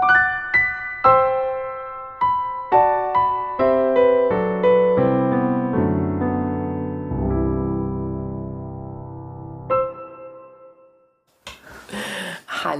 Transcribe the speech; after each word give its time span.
you 0.00 0.37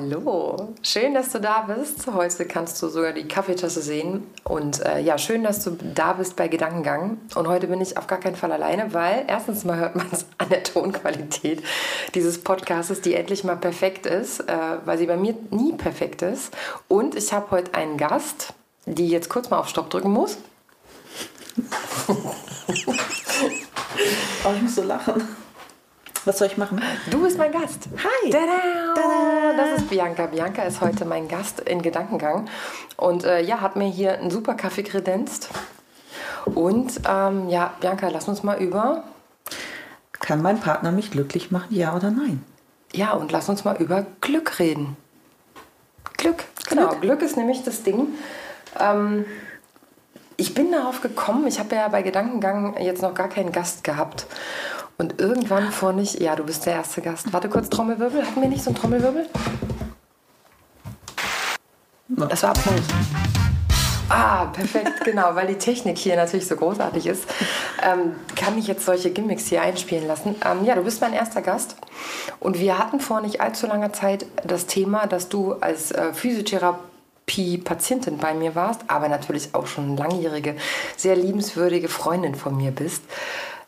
Hallo, 0.01 0.75
schön, 0.83 1.13
dass 1.13 1.33
du 1.33 1.41
da 1.41 1.63
bist. 1.63 2.07
Heute 2.07 2.45
kannst 2.45 2.81
du 2.81 2.89
sogar 2.89 3.13
die 3.13 3.27
Kaffeetasse 3.27 3.83
sehen. 3.83 4.29
Und 4.45 4.81
äh, 4.85 5.01
ja, 5.01 5.19
schön, 5.19 5.43
dass 5.43 5.65
du 5.65 5.73
da 5.73 6.13
bist 6.13 6.37
bei 6.37 6.47
Gedankengang. 6.47 7.19
Und 7.35 7.49
heute 7.49 7.67
bin 7.67 7.81
ich 7.81 7.97
auf 7.97 8.07
gar 8.07 8.21
keinen 8.21 8.37
Fall 8.37 8.53
alleine, 8.53 8.95
weil 8.95 9.25
erstens 9.27 9.65
mal 9.65 9.77
hört 9.77 9.97
man 9.97 10.07
es 10.13 10.27
an 10.39 10.51
der 10.51 10.63
Tonqualität 10.63 11.65
dieses 12.15 12.41
Podcasts, 12.45 13.01
die 13.01 13.15
endlich 13.15 13.43
mal 13.43 13.57
perfekt 13.57 14.07
ist, 14.07 14.41
äh, 14.41 14.57
weil 14.85 14.99
sie 14.99 15.07
bei 15.07 15.17
mir 15.17 15.35
nie 15.51 15.73
perfekt 15.73 16.23
ist. 16.23 16.57
Und 16.87 17.17
ich 17.17 17.33
habe 17.33 17.51
heute 17.51 17.75
einen 17.75 17.97
Gast, 17.97 18.55
die 18.87 19.09
jetzt 19.09 19.29
kurz 19.29 19.51
mal 19.51 19.59
auf 19.59 19.69
Stopp 19.69 19.91
drücken 19.91 20.13
muss. 20.13 20.39
oh, 22.09 22.15
ich 24.55 24.63
muss 24.63 24.77
so 24.77 24.85
lachen. 24.85 25.27
Was 26.25 26.39
soll 26.39 26.49
ich 26.49 26.57
machen? 26.57 26.83
Du 27.11 27.23
bist 27.23 27.39
mein 27.39 27.53
Gast. 27.53 27.89
Hi. 27.97 28.31
Tada. 28.31 29.57
Das 29.57 29.81
ist 29.81 29.91
Bianca. 29.91 30.27
Bianca 30.27 30.63
ist 30.63 30.81
heute 30.81 31.05
mein 31.05 31.29
Gast 31.29 31.61
in 31.61 31.83
Gedankengang 31.83 32.49
und 32.97 33.25
äh, 33.25 33.41
ja, 33.41 33.61
hat 33.61 33.77
mir 33.77 33.89
hier 33.89 34.15
einen 34.15 34.31
super 34.31 34.55
Kaffee 34.55 34.83
kredenzt. 34.83 35.49
Und 36.45 37.01
ähm, 37.09 37.49
ja, 37.49 37.75
Bianca, 37.81 38.09
lass 38.09 38.29
uns 38.29 38.43
mal 38.43 38.61
über. 38.61 39.05
Kann 40.13 40.43
mein 40.43 40.61
Partner 40.61 40.93
mich 40.93 41.11
glücklich 41.11 41.51
machen, 41.51 41.75
ja 41.75 41.95
oder 41.95 42.11
nein? 42.11 42.45
Ja, 42.93 43.13
und 43.13 43.33
lass 43.33 43.49
uns 43.49 43.65
mal 43.65 43.77
über 43.77 44.07
Glück 44.21 44.59
reden. 44.59 44.97
Glück, 46.17 46.45
genau. 46.69 46.89
Glück, 46.89 47.01
Glück 47.03 47.23
ist 47.23 47.37
nämlich 47.37 47.63
das 47.63 47.83
Ding. 47.83 48.09
Ähm, 48.79 49.25
ich 50.37 50.55
bin 50.55 50.71
darauf 50.73 51.01
gekommen, 51.01 51.47
ich 51.47 51.59
habe 51.59 51.75
ja 51.75 51.89
bei 51.89 52.03
Gedankengang 52.03 52.77
jetzt 52.81 53.03
noch 53.03 53.15
gar 53.15 53.29
keinen 53.29 53.53
Gast 53.53 53.85
gehabt. 53.85 54.27
Und 55.01 55.21
irgendwann 55.21 55.71
vor 55.71 55.93
nicht, 55.93 56.21
ja, 56.21 56.35
du 56.35 56.43
bist 56.43 56.67
der 56.67 56.73
erste 56.73 57.01
Gast. 57.01 57.33
Warte 57.33 57.49
kurz, 57.49 57.71
Trommelwirbel. 57.71 58.27
Hatten 58.27 58.43
wir 58.43 58.49
nicht 58.49 58.65
so 58.65 58.71
einen 58.71 58.79
Trommelwirbel? 58.79 59.29
Das 62.09 62.43
war 62.43 62.51
Applaus. 62.51 62.81
Ah, 64.09 64.47
perfekt, 64.47 65.05
genau, 65.05 65.37
weil 65.37 65.47
die 65.47 65.55
Technik 65.55 65.99
hier 65.99 66.17
natürlich 66.17 66.49
so 66.49 66.57
großartig 66.57 67.07
ist, 67.07 67.27
ähm, 67.81 68.17
kann 68.35 68.59
ich 68.59 68.67
jetzt 68.67 68.85
solche 68.85 69.11
Gimmicks 69.11 69.47
hier 69.47 69.63
einspielen 69.63 70.09
lassen. 70.09 70.35
Ähm, 70.45 70.65
ja, 70.65 70.75
du 70.75 70.83
bist 70.83 71.01
mein 71.01 71.13
erster 71.13 71.43
Gast 71.43 71.77
und 72.41 72.59
wir 72.59 72.79
hatten 72.79 72.99
vor 72.99 73.21
nicht 73.21 73.41
allzu 73.41 73.69
langer 73.69 73.93
Zeit 73.93 74.27
das 74.45 74.67
Thema, 74.67 75.07
dass 75.07 75.29
du 75.29 75.53
als 75.61 75.93
äh, 75.93 76.13
Physiotherapie-Patientin 76.15 78.17
bei 78.17 78.35
mir 78.35 78.55
warst, 78.55 78.81
aber 78.89 79.09
natürlich 79.09 79.55
auch 79.55 79.67
schon 79.67 79.97
langjährige, 79.97 80.57
sehr 80.97 81.15
liebenswürdige 81.15 81.89
Freundin 81.89 82.35
von 82.35 82.57
mir 82.57 82.71
bist 82.71 83.03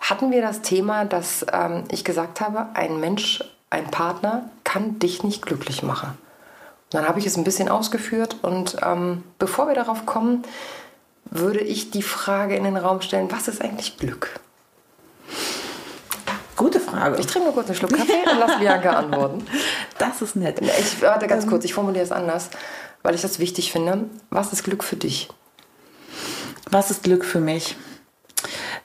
hatten 0.01 0.31
wir 0.31 0.43
das 0.43 0.63
Thema, 0.63 1.05
dass 1.05 1.45
ähm, 1.53 1.85
ich 1.91 2.05
gesagt 2.05 2.41
habe, 2.41 2.67
ein 2.75 3.01
Mensch, 3.01 3.45
ein 3.69 3.91
Partner 3.91 4.51
kann 4.65 4.99
dich 4.99 5.23
nicht 5.23 5.45
glücklich 5.45 5.83
machen. 5.83 6.11
Und 6.11 6.95
dann 6.95 7.07
habe 7.07 7.19
ich 7.19 7.27
es 7.27 7.37
ein 7.37 7.45
bisschen 7.45 7.69
ausgeführt 7.69 8.37
und 8.43 8.77
ähm, 8.83 9.23
bevor 9.39 9.69
wir 9.69 9.75
darauf 9.75 10.07
kommen, 10.07 10.43
würde 11.27 11.61
ich 11.61 11.91
die 11.91 12.03
Frage 12.03 12.57
in 12.57 12.65
den 12.65 12.77
Raum 12.77 13.01
stellen, 13.03 13.31
was 13.31 13.47
ist 13.47 13.63
eigentlich 13.63 13.99
Glück? 13.99 14.41
Gute 16.57 16.81
Frage. 16.81 17.19
Ich 17.19 17.27
trinke 17.27 17.47
nur 17.47 17.55
kurz 17.55 17.69
einen 17.69 17.77
Schluck 17.77 17.97
Kaffee 17.97 18.29
und 18.31 18.39
lass 18.39 18.59
Bianca 18.59 18.91
antworten. 18.91 19.47
Das 19.99 20.23
ist 20.23 20.35
nett. 20.35 20.61
Ich 20.63 21.03
warte 21.03 21.27
ganz 21.27 21.45
ähm, 21.45 21.51
kurz, 21.51 21.65
ich 21.65 21.75
formuliere 21.75 22.03
es 22.03 22.11
anders, 22.11 22.49
weil 23.03 23.15
ich 23.15 23.21
das 23.21 23.39
wichtig 23.39 23.71
finde. 23.71 24.07
Was 24.31 24.51
ist 24.53 24.65
Glück 24.65 24.83
für 24.83 24.97
dich? 24.97 25.29
Was 26.71 26.91
ist 26.91 27.03
Glück 27.03 27.25
für 27.25 27.41
mich? 27.41 27.77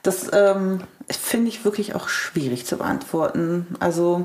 Das 0.06 0.30
ähm, 0.32 0.80
finde 1.10 1.48
ich 1.48 1.64
wirklich 1.64 1.94
auch 1.94 2.08
schwierig 2.08 2.64
zu 2.64 2.76
beantworten. 2.76 3.66
Also 3.80 4.24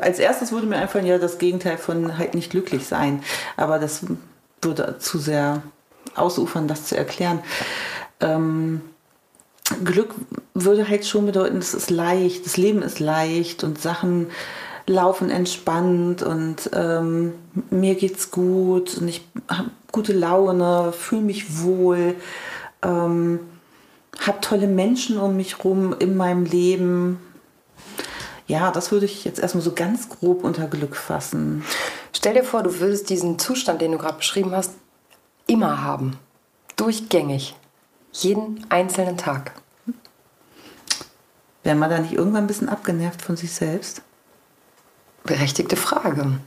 als 0.00 0.18
erstes 0.18 0.52
würde 0.52 0.66
mir 0.66 0.76
einfallen, 0.76 1.06
ja, 1.06 1.18
das 1.18 1.38
Gegenteil 1.38 1.78
von 1.78 2.16
halt 2.16 2.34
nicht 2.34 2.50
glücklich 2.50 2.86
sein. 2.86 3.22
Aber 3.56 3.78
das 3.78 4.06
würde 4.62 4.96
zu 4.98 5.18
sehr 5.18 5.62
ausufern, 6.14 6.68
das 6.68 6.84
zu 6.84 6.96
erklären. 6.96 7.40
Ähm, 8.20 8.82
Glück 9.84 10.14
würde 10.54 10.88
halt 10.88 11.06
schon 11.06 11.26
bedeuten, 11.26 11.58
es 11.58 11.74
ist 11.74 11.90
leicht, 11.90 12.46
das 12.46 12.56
Leben 12.56 12.82
ist 12.82 13.00
leicht 13.00 13.64
und 13.64 13.80
Sachen 13.80 14.28
laufen 14.86 15.30
entspannt 15.30 16.22
und 16.22 16.70
ähm, 16.72 17.34
mir 17.70 17.94
geht's 17.94 18.30
gut 18.30 18.96
und 18.98 19.08
ich 19.08 19.24
habe 19.48 19.70
gute 19.92 20.12
Laune, 20.12 20.92
fühle 20.92 21.22
mich 21.22 21.62
wohl. 21.62 22.14
Ähm, 22.82 23.40
habe 24.26 24.40
tolle 24.40 24.66
Menschen 24.66 25.18
um 25.18 25.36
mich 25.36 25.64
rum 25.64 25.94
in 25.98 26.16
meinem 26.16 26.44
Leben. 26.44 27.18
Ja, 28.46 28.70
das 28.70 28.90
würde 28.90 29.06
ich 29.06 29.24
jetzt 29.24 29.38
erstmal 29.38 29.62
so 29.62 29.72
ganz 29.72 30.08
grob 30.08 30.44
unter 30.44 30.66
Glück 30.66 30.96
fassen. 30.96 31.64
Stell 32.12 32.34
dir 32.34 32.44
vor, 32.44 32.62
du 32.62 32.80
würdest 32.80 33.08
diesen 33.08 33.38
Zustand, 33.38 33.80
den 33.80 33.92
du 33.92 33.98
gerade 33.98 34.18
beschrieben 34.18 34.52
hast, 34.52 34.72
immer 35.46 35.82
haben. 35.82 36.18
Durchgängig. 36.76 37.54
Jeden 38.12 38.66
einzelnen 38.68 39.16
Tag. 39.16 39.52
Wäre 41.62 41.76
man 41.76 41.90
da 41.90 41.98
nicht 41.98 42.14
irgendwann 42.14 42.44
ein 42.44 42.48
bisschen 42.48 42.68
abgenervt 42.68 43.22
von 43.22 43.36
sich 43.36 43.52
selbst? 43.52 44.02
Berechtigte 45.24 45.76
Frage. 45.76 46.40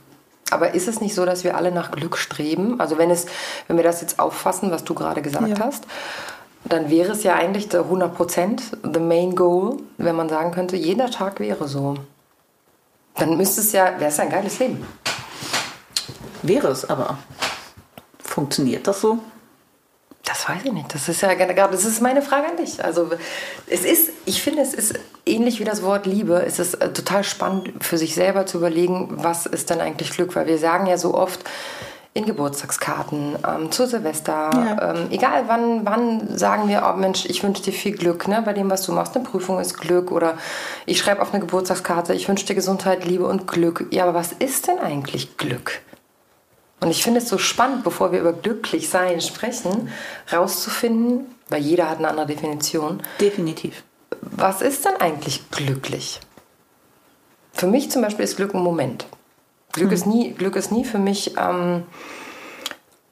Aber 0.50 0.74
ist 0.74 0.88
es 0.88 1.00
nicht 1.00 1.14
so, 1.14 1.24
dass 1.24 1.42
wir 1.42 1.56
alle 1.56 1.72
nach 1.72 1.90
Glück 1.90 2.18
streben? 2.18 2.80
Also 2.80 2.98
wenn 2.98 3.10
es, 3.10 3.26
wenn 3.66 3.76
wir 3.76 3.84
das 3.84 4.00
jetzt 4.00 4.18
auffassen, 4.18 4.70
was 4.70 4.84
du 4.84 4.94
gerade 4.94 5.22
gesagt 5.22 5.48
ja. 5.48 5.58
hast, 5.58 5.84
dann 6.64 6.90
wäre 6.90 7.12
es 7.12 7.22
ja 7.22 7.34
eigentlich 7.34 7.68
der 7.68 7.84
100% 7.84 8.94
the 8.94 9.00
main 9.00 9.34
goal, 9.34 9.78
wenn 9.98 10.16
man 10.16 10.28
sagen 10.28 10.50
könnte, 10.50 10.76
jeder 10.76 11.10
Tag 11.10 11.40
wäre 11.40 11.68
so. 11.68 11.96
Dann 13.16 13.36
müsste 13.36 13.60
es 13.60 13.72
ja, 13.72 13.98
wäre 13.98 14.10
es 14.10 14.18
ein 14.18 14.30
geiles 14.30 14.58
Leben. 14.58 14.84
Wäre 16.42 16.68
es 16.68 16.88
aber. 16.88 17.18
Funktioniert 18.18 18.86
das 18.86 19.00
so? 19.00 19.18
Das 20.24 20.48
weiß 20.48 20.64
ich 20.64 20.72
nicht. 20.72 20.92
Das 20.92 21.08
ist 21.08 21.20
ja 21.20 21.34
gerade, 21.34 21.72
das 21.72 21.84
ist 21.84 22.00
meine 22.00 22.22
Frage 22.22 22.48
an 22.48 22.56
dich. 22.56 22.82
Also 22.82 23.10
es 23.66 23.84
ist, 23.84 24.10
ich 24.24 24.42
finde, 24.42 24.62
es 24.62 24.72
ist 24.72 24.98
ähnlich 25.26 25.60
wie 25.60 25.64
das 25.64 25.82
Wort 25.82 26.06
Liebe. 26.06 26.42
Es 26.46 26.58
ist 26.58 26.74
äh, 26.74 26.92
total 26.92 27.24
spannend 27.24 27.84
für 27.84 27.98
sich 27.98 28.14
selber 28.14 28.46
zu 28.46 28.56
überlegen, 28.58 29.08
was 29.10 29.44
ist 29.44 29.68
denn 29.68 29.80
eigentlich 29.80 30.10
Glück? 30.10 30.34
Weil 30.34 30.46
wir 30.46 30.58
sagen 30.58 30.86
ja 30.86 30.96
so 30.96 31.14
oft, 31.14 31.44
in 32.16 32.26
Geburtstagskarten, 32.26 33.36
ähm, 33.46 33.72
zu 33.72 33.88
Silvester, 33.88 34.50
ja. 34.52 34.92
ähm, 34.94 35.08
egal 35.10 35.44
wann, 35.48 35.84
wann 35.84 36.38
sagen 36.38 36.68
wir, 36.68 36.88
oh 36.88 36.96
Mensch, 36.96 37.26
ich 37.26 37.42
wünsche 37.42 37.64
dir 37.64 37.72
viel 37.72 37.96
Glück 37.96 38.28
ne, 38.28 38.40
bei 38.44 38.52
dem, 38.52 38.70
was 38.70 38.82
du 38.82 38.92
machst. 38.92 39.16
Eine 39.16 39.24
Prüfung 39.24 39.58
ist 39.58 39.78
Glück 39.78 40.12
oder 40.12 40.38
ich 40.86 40.98
schreibe 40.98 41.20
auf 41.20 41.32
eine 41.32 41.40
Geburtstagskarte, 41.40 42.14
ich 42.14 42.28
wünsche 42.28 42.46
dir 42.46 42.54
Gesundheit, 42.54 43.04
Liebe 43.04 43.26
und 43.26 43.48
Glück. 43.48 43.88
Ja, 43.90 44.04
aber 44.04 44.14
was 44.14 44.30
ist 44.30 44.68
denn 44.68 44.78
eigentlich 44.78 45.36
Glück? 45.36 45.80
Und 46.80 46.90
ich 46.90 47.02
finde 47.02 47.18
es 47.18 47.28
so 47.28 47.36
spannend, 47.36 47.82
bevor 47.82 48.12
wir 48.12 48.20
über 48.20 48.32
glücklich 48.32 48.88
sein 48.88 49.20
sprechen, 49.20 49.88
rauszufinden, 50.32 51.26
weil 51.48 51.62
jeder 51.62 51.90
hat 51.90 51.98
eine 51.98 52.08
andere 52.08 52.26
Definition. 52.26 53.02
Definitiv. 53.20 53.82
Was 54.20 54.62
ist 54.62 54.84
denn 54.84 54.96
eigentlich 55.00 55.50
glücklich? 55.50 56.20
Für 57.52 57.66
mich 57.66 57.90
zum 57.90 58.02
Beispiel 58.02 58.24
ist 58.24 58.36
Glück 58.36 58.54
ein 58.54 58.62
Moment. 58.62 59.06
Glück, 59.74 59.90
hm. 59.90 59.94
ist, 59.94 60.06
nie, 60.06 60.30
Glück 60.32 60.56
ist 60.56 60.72
nie 60.72 60.84
für 60.84 60.98
mich 60.98 61.36
ähm, 61.36 61.82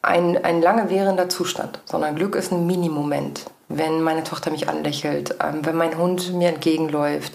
ein, 0.00 0.42
ein 0.44 0.62
lange 0.62 0.90
währender 0.90 1.28
Zustand, 1.28 1.80
sondern 1.84 2.16
Glück 2.16 2.34
ist 2.34 2.52
ein 2.52 2.66
Minimoment. 2.66 3.44
Wenn 3.68 4.02
meine 4.02 4.24
Tochter 4.24 4.50
mich 4.50 4.68
anlächelt, 4.68 5.36
ähm, 5.42 5.64
wenn 5.64 5.76
mein 5.76 5.96
Hund 5.98 6.34
mir 6.34 6.48
entgegenläuft, 6.48 7.32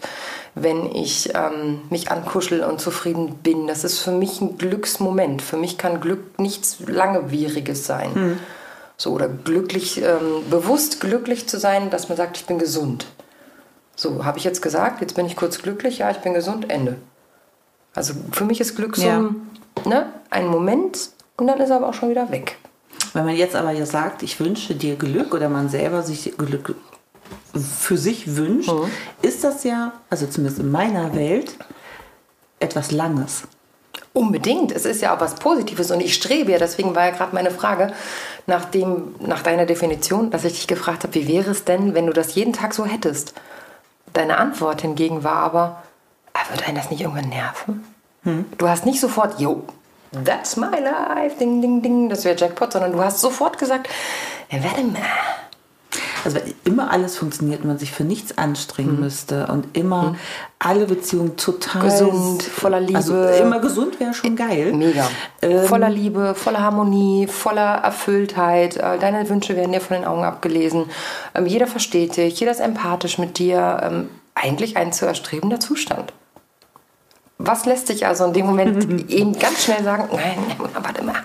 wenn 0.62 0.94
ich 0.96 1.34
ähm, 1.36 1.82
mich 1.90 2.12
ankuschel 2.12 2.64
und 2.64 2.82
zufrieden 2.82 3.36
bin. 3.36 3.68
Das 3.68 3.84
ist 3.84 4.00
für 4.00 4.12
mich 4.12 4.42
ein 4.42 4.58
Glücksmoment. 4.58 5.42
Für 5.42 5.58
mich 5.58 5.78
kann 5.78 6.02
Glück 6.02 6.40
nichts 6.40 6.78
Langwieriges 6.80 7.86
sein. 7.86 8.14
Hm. 8.14 8.40
So, 8.97 9.12
oder 9.12 9.30
glücklich, 9.30 10.02
ähm, 10.02 10.50
bewusst 10.50 11.00
glücklich 11.00 11.47
zu 11.47 11.59
sein, 11.59 11.91
dass 11.91 12.09
man 12.09 12.18
sagt, 12.18 12.38
ich 12.38 12.46
bin 12.46 12.58
gesund. 12.58 13.06
So, 13.96 14.26
habe 14.26 14.40
ich 14.40 14.44
jetzt 14.44 14.62
gesagt, 14.62 15.02
jetzt 15.02 15.16
bin 15.16 15.26
ich 15.26 15.35
kurz 15.35 15.62
glücklich, 15.62 16.00
ja, 16.00 16.09
ich 16.09 16.18
bin 16.18 16.34
gesund, 16.34 16.70
Ende. 16.70 16.97
Also 17.97 18.14
für 18.32 18.46
mich 18.46 18.61
ist 18.61 18.76
Glück 18.76 18.96
so 18.96 19.08
ja. 19.08 19.29
ne, 19.85 20.05
ein 20.29 20.46
Moment 20.47 21.09
und 21.35 21.47
dann 21.47 21.59
ist 21.59 21.72
er 21.72 21.78
aber 21.78 21.90
auch 21.90 21.96
schon 21.96 22.11
wieder 22.11 22.29
weg. 22.29 22.58
Wenn 23.14 23.26
man 23.26 23.35
jetzt 23.35 23.55
aber 23.55 23.72
ja 23.72 23.88
sagt, 23.88 24.22
ich 24.22 24.40
wünsche 24.40 24.76
dir 24.76 24.96
Glück 24.96 25.34
oder 25.34 25.49
man 25.49 25.67
selber 25.67 26.03
sich 26.03 26.32
Glück 26.38 26.76
für 27.55 27.97
sich 27.97 28.35
wünscht, 28.35 28.72
mhm. 28.72 28.91
ist 29.23 29.44
das 29.44 29.64
ja, 29.64 29.94
also 30.11 30.28
zumindest 30.28 30.59
in 30.59 30.70
meiner 30.70 31.16
Welt, 31.16 31.58
etwas 32.59 32.91
Langes. 32.91 33.44
Unbedingt. 34.14 34.72
Es 34.72 34.85
ist 34.85 35.02
ja 35.02 35.16
auch 35.16 35.20
was 35.20 35.34
Positives 35.34 35.90
und 35.90 35.99
ich 35.99 36.14
strebe 36.14 36.52
ja, 36.52 36.59
deswegen 36.59 36.94
war 36.94 37.05
ja 37.05 37.11
gerade 37.16 37.34
meine 37.34 37.49
Frage 37.49 37.94
nach, 38.46 38.66
dem, 38.66 39.16
nach 39.20 39.41
deiner 39.41 39.66
Definition, 39.66 40.29
dass 40.29 40.46
ich 40.46 40.53
dich 40.53 40.67
gefragt 40.67 41.02
habe, 41.02 41.16
wie 41.16 41.28
wäre 41.28 41.49
es 41.49 41.64
denn, 41.64 41.96
wenn 41.96 42.05
du 42.05 42.14
das 42.14 42.35
jeden 42.35 42.53
Tag 42.53 42.76
so 42.76 42.85
hättest? 42.85 43.34
Deine 44.14 44.38
Antwort 44.38 44.82
hingegen 44.82 45.23
war 45.23 45.38
aber 45.38 45.82
würde 46.49 46.66
einen 46.66 46.76
das 46.78 46.90
nicht 46.90 47.02
irgendwann 47.02 47.29
nerven? 47.29 47.84
Hm. 48.23 48.46
Du 48.58 48.67
hast 48.67 48.85
nicht 48.85 48.99
sofort, 48.99 49.40
jo, 49.40 49.64
that's 50.26 50.58
my 50.58 50.67
life, 50.67 51.38
ding, 51.40 51.61
ding, 51.61 51.82
ding, 51.82 52.09
das 52.09 52.26
wäre 52.26 52.35
Jackpot, 52.38 52.73
sondern 52.73 52.91
du 52.94 53.03
hast 53.03 53.20
sofort 53.22 53.58
gesagt, 53.58 53.90
warte 54.52 54.84
mal. 54.84 55.02
Also 56.26 56.40
immer 56.66 56.91
alles 56.91 57.16
funktioniert 57.16 57.64
man 57.64 57.78
sich 57.78 57.91
für 57.94 58.03
nichts 58.03 58.38
anstrengen 58.38 58.96
Mhm. 58.96 58.99
müsste 58.99 59.47
und 59.47 59.78
immer 59.78 60.16
alle 60.59 60.85
Beziehungen 60.85 61.38
total 61.38 61.84
Gesund, 61.84 62.44
voller 62.44 62.82
Liebe. 62.82 62.97
Also 62.97 63.23
immer 63.28 63.59
gesund 63.59 63.97
wäre 63.99 64.14
schon 64.14 64.35
geil. 64.35 64.73
Mega. 64.73 65.08
Ähm, 65.41 65.66
voller 65.67 65.90
Liebe, 65.90 66.35
voller 66.35 66.59
Harmonie, 66.61 67.28
voller 67.28 67.76
Erfülltheit. 67.76 68.76
Deine 68.78 69.29
Wünsche 69.29 69.55
werden 69.55 69.72
dir 69.72 69.79
von 69.79 69.96
den 69.96 70.05
Augen 70.05 70.23
abgelesen. 70.26 70.90
Ähm, 71.34 71.46
Jeder 71.46 71.67
versteht 71.67 72.17
dich, 72.17 72.38
jeder 72.40 72.52
ist 72.52 72.59
empathisch 72.59 73.17
mit 73.20 73.38
dir. 73.38 73.79
Ähm, 73.84 74.09
Eigentlich 74.35 74.76
ein 74.78 74.91
zu 74.94 75.05
erstrebender 75.05 75.59
Zustand. 75.59 76.14
Was 77.37 77.66
lässt 77.66 77.87
sich 77.87 78.05
also 78.05 78.25
in 78.25 78.34
dem 78.34 78.45
Moment 78.45 79.09
eben 79.11 79.37
ganz 79.37 79.63
schnell 79.63 79.84
sagen, 79.84 80.09
nein, 80.11 80.37
warte 80.57 81.03
mal, 81.03 81.16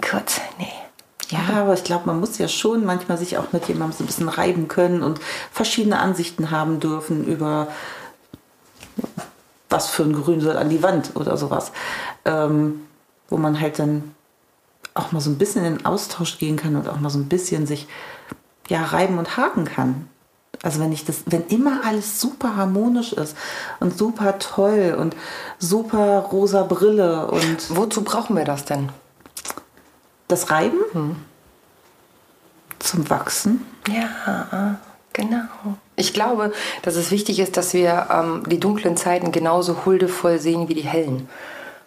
kurz, 0.00 0.40
nee. 0.58 0.66
Ja, 1.30 1.60
aber 1.60 1.74
ich 1.74 1.84
glaube, 1.84 2.06
man 2.06 2.20
muss 2.20 2.38
ja 2.38 2.48
schon 2.48 2.86
manchmal 2.86 3.18
sich 3.18 3.36
auch 3.36 3.52
mit 3.52 3.68
jemandem 3.68 3.98
so 3.98 4.04
ein 4.04 4.06
bisschen 4.06 4.30
reiben 4.30 4.66
können 4.66 5.02
und 5.02 5.20
verschiedene 5.52 5.98
Ansichten 5.98 6.50
haben 6.50 6.80
dürfen 6.80 7.26
über 7.26 7.68
was 9.68 9.88
für 9.88 10.04
ein 10.04 10.14
Grün 10.14 10.40
soll 10.40 10.56
an 10.56 10.70
die 10.70 10.82
Wand 10.82 11.10
oder 11.14 11.36
sowas. 11.36 11.72
Ähm, 12.24 12.80
wo 13.28 13.36
man 13.36 13.60
halt 13.60 13.78
dann 13.78 14.14
auch 14.94 15.12
mal 15.12 15.20
so 15.20 15.30
ein 15.30 15.38
bisschen 15.38 15.64
in 15.64 15.76
den 15.76 15.86
Austausch 15.86 16.38
gehen 16.38 16.56
kann 16.56 16.76
und 16.76 16.88
auch 16.88 16.98
mal 16.98 17.10
so 17.10 17.18
ein 17.18 17.28
bisschen 17.28 17.66
sich 17.66 17.86
ja 18.68 18.82
reiben 18.84 19.18
und 19.18 19.36
haken 19.36 19.64
kann. 19.64 20.08
Also 20.62 20.80
wenn 20.80 20.92
ich 20.92 21.04
das, 21.04 21.22
wenn 21.26 21.46
immer 21.46 21.82
alles 21.84 22.20
super 22.20 22.56
harmonisch 22.56 23.12
ist 23.12 23.36
und 23.80 23.96
super 23.96 24.38
toll 24.38 24.96
und 24.98 25.14
super 25.58 26.18
rosa 26.32 26.64
Brille 26.64 27.28
und 27.28 27.76
Wozu 27.76 28.02
brauchen 28.02 28.36
wir 28.36 28.44
das 28.44 28.64
denn? 28.64 28.90
das 30.28 30.50
Reiben 30.50 31.16
zum 32.78 33.10
Wachsen. 33.10 33.64
Ja, 33.88 34.78
genau. 35.12 35.44
Ich 35.96 36.12
glaube, 36.12 36.52
dass 36.82 36.96
es 36.96 37.10
wichtig 37.10 37.40
ist, 37.40 37.56
dass 37.56 37.74
wir 37.74 38.08
ähm, 38.12 38.42
die 38.46 38.60
dunklen 38.60 38.96
Zeiten 38.96 39.32
genauso 39.32 39.84
huldevoll 39.84 40.38
sehen 40.38 40.68
wie 40.68 40.74
die 40.74 40.82
hellen. 40.82 41.28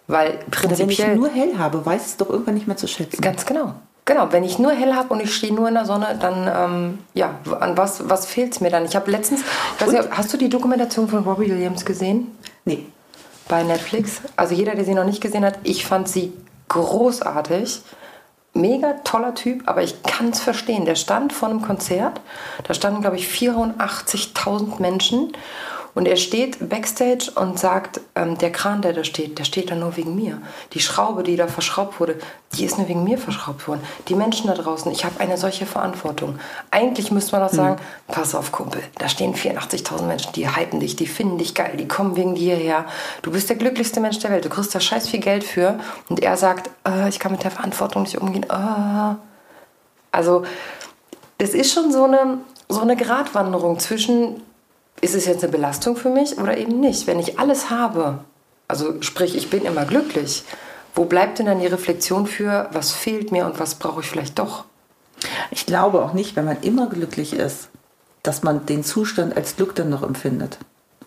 Weil 0.08 0.32
Oder 0.32 0.80
wenn 0.80 0.90
ich 0.90 0.98
prinzipiell. 0.98 1.16
nur 1.16 1.30
hell 1.30 1.58
habe, 1.58 1.86
weiß 1.86 2.02
ich 2.02 2.08
es 2.08 2.18
doch 2.18 2.30
irgendwann 2.30 2.56
nicht 2.56 2.68
mehr 2.68 2.76
zu 2.78 2.88
schätzen. 2.88 3.22
Ganz 3.22 3.46
genau. 3.46 3.76
Genau, 4.06 4.32
wenn 4.32 4.44
ich 4.44 4.58
nur 4.58 4.72
hell 4.72 4.96
habe 4.96 5.14
und 5.14 5.22
ich 5.22 5.34
stehe 5.34 5.54
nur 5.54 5.68
in 5.68 5.76
der 5.76 5.86
Sonne, 5.86 6.18
dann, 6.20 6.50
ähm, 6.54 7.00
ja, 7.14 7.36
an 7.60 7.78
was, 7.78 8.10
was 8.10 8.26
fehlt 8.26 8.54
es 8.54 8.60
mir 8.60 8.72
dann? 8.72 8.84
Ich 8.86 8.96
habe 8.96 9.12
letztens, 9.12 9.42
weiß 9.80 9.92
nicht, 9.92 10.10
hast 10.12 10.34
du 10.34 10.38
die 10.38 10.50
Dokumentation 10.50 11.08
von 11.08 11.24
Robbie 11.24 11.50
Williams 11.50 11.86
gesehen? 11.86 12.36
Nee. 12.66 12.86
bei 13.48 13.64
Netflix. 13.64 14.22
Also 14.36 14.56
jeder, 14.56 14.76
der 14.76 14.86
sie 14.86 14.94
noch 14.94 15.04
nicht 15.04 15.22
gesehen 15.22 15.44
hat, 15.46 15.60
ich 15.64 15.86
fand 15.86 16.08
sie 16.08 16.34
großartig. 16.70 17.82
Mega 18.54 18.94
toller 19.04 19.34
Typ, 19.34 19.64
aber 19.66 19.82
ich 19.84 20.04
kann 20.04 20.30
es 20.30 20.42
verstehen. 20.42 20.86
Der 20.86 20.96
stand 20.96 21.32
vor 21.32 21.50
einem 21.50 21.62
Konzert, 21.62 22.20
da 22.68 22.74
standen, 22.74 23.02
glaube 23.02 23.16
ich, 23.18 23.28
84.000 23.28 24.82
Menschen 24.82 25.32
und 25.94 26.08
er 26.08 26.16
steht 26.16 26.70
backstage 26.70 27.32
und 27.36 27.60
sagt, 27.60 28.02
ähm, 28.16 28.38
der 28.38 28.52
Kran, 28.52 28.82
der 28.82 28.94
da 28.94 29.04
steht, 29.04 29.40
der 29.40 29.44
steht 29.44 29.72
da 29.72 29.76
nur 29.76 29.98
wegen 29.98 30.16
mir. 30.16 30.42
Die 30.74 30.80
Schraube, 30.80 31.24
die 31.24 31.36
da 31.36 31.48
verschraubt 31.48 32.00
wurde, 32.00 32.20
die 32.54 32.66
ist 32.66 32.78
nur 32.78 32.88
wegen 32.88 33.04
mir 33.04 33.18
verschraubt 33.18 33.68
worden. 33.68 33.82
Die 34.08 34.16
Menschen 34.16 34.48
da 34.48 34.54
draußen, 34.54 34.92
ich 34.92 35.06
habe 35.06 35.20
eine 35.20 35.38
solche 35.38 35.66
Verantwortung. 35.66 36.40
Eigentlich 36.70 37.12
müsste 37.12 37.34
man 37.38 37.48
doch 37.48 37.54
sagen, 37.54 37.82
pass 38.08 38.36
auf, 38.36 38.52
Kumpel, 38.52 38.82
da 38.98 39.10
stehen 39.10 39.36
84.000 39.36 40.04
Menschen, 40.04 40.34
die 40.34 40.50
hypen 40.50 40.80
dich, 40.80 40.96
die 40.96 41.08
finden 41.08 41.38
dich 41.38 41.56
geil, 41.56 41.76
die 41.78 41.88
kommen 41.88 42.16
wegen 42.16 42.36
dir 42.36 42.56
her. 42.56 42.86
Du 43.22 43.32
bist 43.32 43.50
der 43.50 43.58
glücklichste 43.58 44.00
Mensch 44.00 44.20
der 44.20 44.32
Welt, 44.32 44.46
du 44.46 44.50
kriegst 44.50 44.74
da 44.74 44.80
scheiß 44.80 45.10
viel 45.10 45.20
Geld 45.20 45.44
für. 45.44 45.80
Und 46.10 46.22
er 46.22 46.38
sagt, 46.38 46.70
äh, 46.88 47.10
ich 47.10 47.20
kann 47.20 47.32
mit 47.32 47.44
der 47.44 47.52
Verantwortung 47.52 48.04
nicht 48.04 48.18
umgehen. 48.18 48.44
Äh. 48.44 49.16
Also, 50.12 50.44
es 51.38 51.54
ist 51.54 51.74
schon 51.74 51.92
so 51.92 52.04
eine, 52.04 52.40
so 52.70 52.82
eine 52.82 52.96
Gratwanderung 52.96 53.80
zwischen, 53.80 54.42
ist 55.02 55.16
es 55.16 55.26
jetzt 55.26 55.44
eine 55.44 55.52
Belastung 55.52 55.96
für 55.96 56.10
mich 56.10 56.38
oder 56.38 56.58
eben 56.58 56.80
nicht? 56.80 57.08
Wenn 57.08 57.20
ich 57.20 57.40
alles 57.40 57.70
habe, 57.70 58.20
also 58.68 59.02
sprich, 59.02 59.36
ich 59.36 59.50
bin 59.50 59.66
immer 59.66 59.86
glücklich, 59.86 60.44
wo 60.96 61.06
bleibt 61.06 61.40
denn 61.40 61.48
dann 61.48 61.60
die 61.60 61.68
Reflexion 61.68 62.28
für, 62.28 62.70
was 62.72 62.92
fehlt 62.92 63.32
mir 63.32 63.46
und 63.46 63.60
was 63.60 63.76
brauche 63.76 64.02
ich 64.02 64.08
vielleicht 64.08 64.40
doch? 64.40 64.66
Ich 65.50 65.66
glaube 65.66 66.04
auch 66.04 66.14
nicht, 66.14 66.36
wenn 66.36 66.46
man 66.46 66.62
immer 66.62 66.88
glücklich 66.88 67.34
ist, 67.34 67.70
dass 68.24 68.44
man 68.44 68.66
den 68.66 68.84
Zustand 68.84 69.36
als 69.36 69.56
Glück 69.56 69.76
dann 69.76 69.90
noch 69.90 70.04
empfindet. 70.04 70.58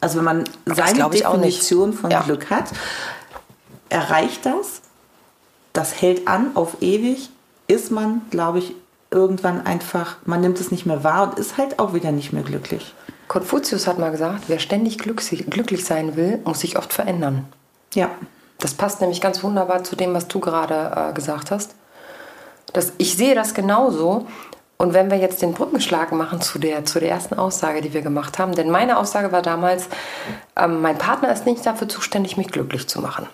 Also 0.01 0.19
wenn 0.19 0.25
man 0.25 0.45
seine. 0.67 1.09
Definition 1.11 1.93
von 1.93 2.11
Ja. 2.11 2.23
Glück 2.23 2.51
hat, 2.51 2.71
erreicht 3.89 4.45
das, 4.45 4.83
das 5.73 6.01
hält 6.01 6.27
an 6.29 6.53
auf 6.55 6.77
ewig, 6.81 7.31
ist 7.69 7.91
man, 7.91 8.23
glaube 8.31 8.59
ich, 8.59 8.75
irgendwann 9.11 9.65
einfach, 9.65 10.17
man 10.25 10.41
nimmt 10.41 10.61
es 10.61 10.71
nicht 10.71 10.87
mehr 10.87 11.05
wahr 11.05 11.31
und 11.31 11.39
ist 11.39 11.57
halt 11.57 11.79
auch 11.79 11.95
wieder 11.95 12.11
nicht 12.11 12.33
mehr 12.33 12.43
glücklich. 12.43 12.93
Konfuzius 13.35 13.89
hat 13.89 13.99
mal 13.99 14.13
gesagt, 14.13 14.45
wer 14.47 14.61
ständig 14.61 14.97
glücklich 14.97 15.85
sein 15.85 16.15
will, 16.15 16.39
muss 16.45 16.61
sich 16.61 16.79
oft 16.79 16.93
verändern. 16.93 17.47
Ja. 17.93 18.11
Das 18.61 18.75
passt 18.75 19.01
nämlich 19.01 19.21
ganz 19.21 19.43
wunderbar 19.43 19.83
zu 19.83 19.97
dem, 19.97 20.15
was 20.15 20.29
du 20.29 20.39
gerade 20.39 21.11
äh, 21.11 21.13
gesagt 21.13 21.51
hast. 21.51 21.75
Das, 22.73 22.93
ich 22.97 23.17
sehe 23.17 23.35
das 23.35 23.53
genauso. 23.53 24.29
Und 24.77 24.95
wenn 24.95 25.11
wir 25.11 25.19
jetzt 25.19 25.43
den 25.43 25.53
Brückenschlag 25.53 26.13
machen 26.13 26.41
zu 26.43 26.61
der, 26.61 26.85
zu 26.85 27.01
der 27.01 27.11
ersten 27.11 27.35
Aussage, 27.35 27.81
die 27.81 27.93
wir 27.93 28.03
gemacht 28.03 28.39
haben, 28.39 28.55
denn 28.55 28.71
meine 28.71 28.99
Aussage 28.99 29.33
war 29.33 29.43
damals, 29.43 29.89
ähm, 30.55 30.81
mein 30.81 30.97
Partner 30.97 31.33
ist 31.33 31.45
nicht 31.45 31.67
dafür 31.67 31.89
zuständig, 31.89 32.37
mich 32.37 32.53
glücklich 32.53 32.87
zu 32.87 33.01
machen. 33.01 33.27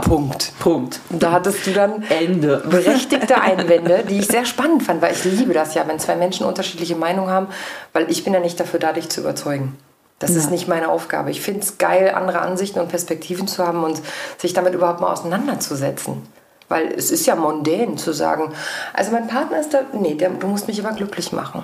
Genau. 0.00 0.16
Punkt. 0.16 0.52
Punkt. 0.58 1.00
Und 1.10 1.22
da 1.22 1.32
hattest 1.32 1.66
du 1.66 1.72
dann 1.72 2.02
Ende. 2.04 2.62
berechtigte 2.68 3.40
Einwände, 3.40 4.04
die 4.08 4.18
ich 4.18 4.26
sehr 4.26 4.44
spannend 4.44 4.82
fand, 4.82 5.02
weil 5.02 5.12
ich 5.12 5.24
liebe 5.24 5.52
das 5.52 5.74
ja, 5.74 5.86
wenn 5.88 5.98
zwei 5.98 6.16
Menschen 6.16 6.46
unterschiedliche 6.46 6.96
Meinungen 6.96 7.30
haben, 7.30 7.48
weil 7.92 8.10
ich 8.10 8.24
bin 8.24 8.32
ja 8.34 8.40
nicht 8.40 8.58
dafür 8.60 8.80
da, 8.80 8.92
dich 8.92 9.08
zu 9.08 9.20
überzeugen. 9.20 9.76
Das 10.18 10.30
ist 10.30 10.46
Ja. 10.46 10.50
nicht 10.50 10.66
meine 10.68 10.88
Aufgabe. 10.88 11.30
Ich 11.30 11.40
finde 11.42 11.60
es 11.60 11.78
geil, 11.78 12.12
andere 12.14 12.40
Ansichten 12.40 12.80
und 12.80 12.88
Perspektiven 12.88 13.46
zu 13.48 13.66
haben 13.66 13.84
und 13.84 14.00
sich 14.38 14.54
damit 14.54 14.74
überhaupt 14.74 15.00
mal 15.00 15.12
auseinanderzusetzen. 15.12 16.22
Weil 16.68 16.86
es 16.92 17.10
ist 17.10 17.26
ja 17.26 17.36
mondän 17.36 17.96
zu 17.96 18.12
sagen, 18.12 18.52
also 18.92 19.12
mein 19.12 19.28
Partner 19.28 19.60
ist 19.60 19.72
da, 19.74 19.82
nee, 19.92 20.14
der, 20.14 20.30
du 20.30 20.46
musst 20.48 20.66
mich 20.68 20.84
aber 20.84 20.96
glücklich 20.96 21.32
machen. 21.32 21.62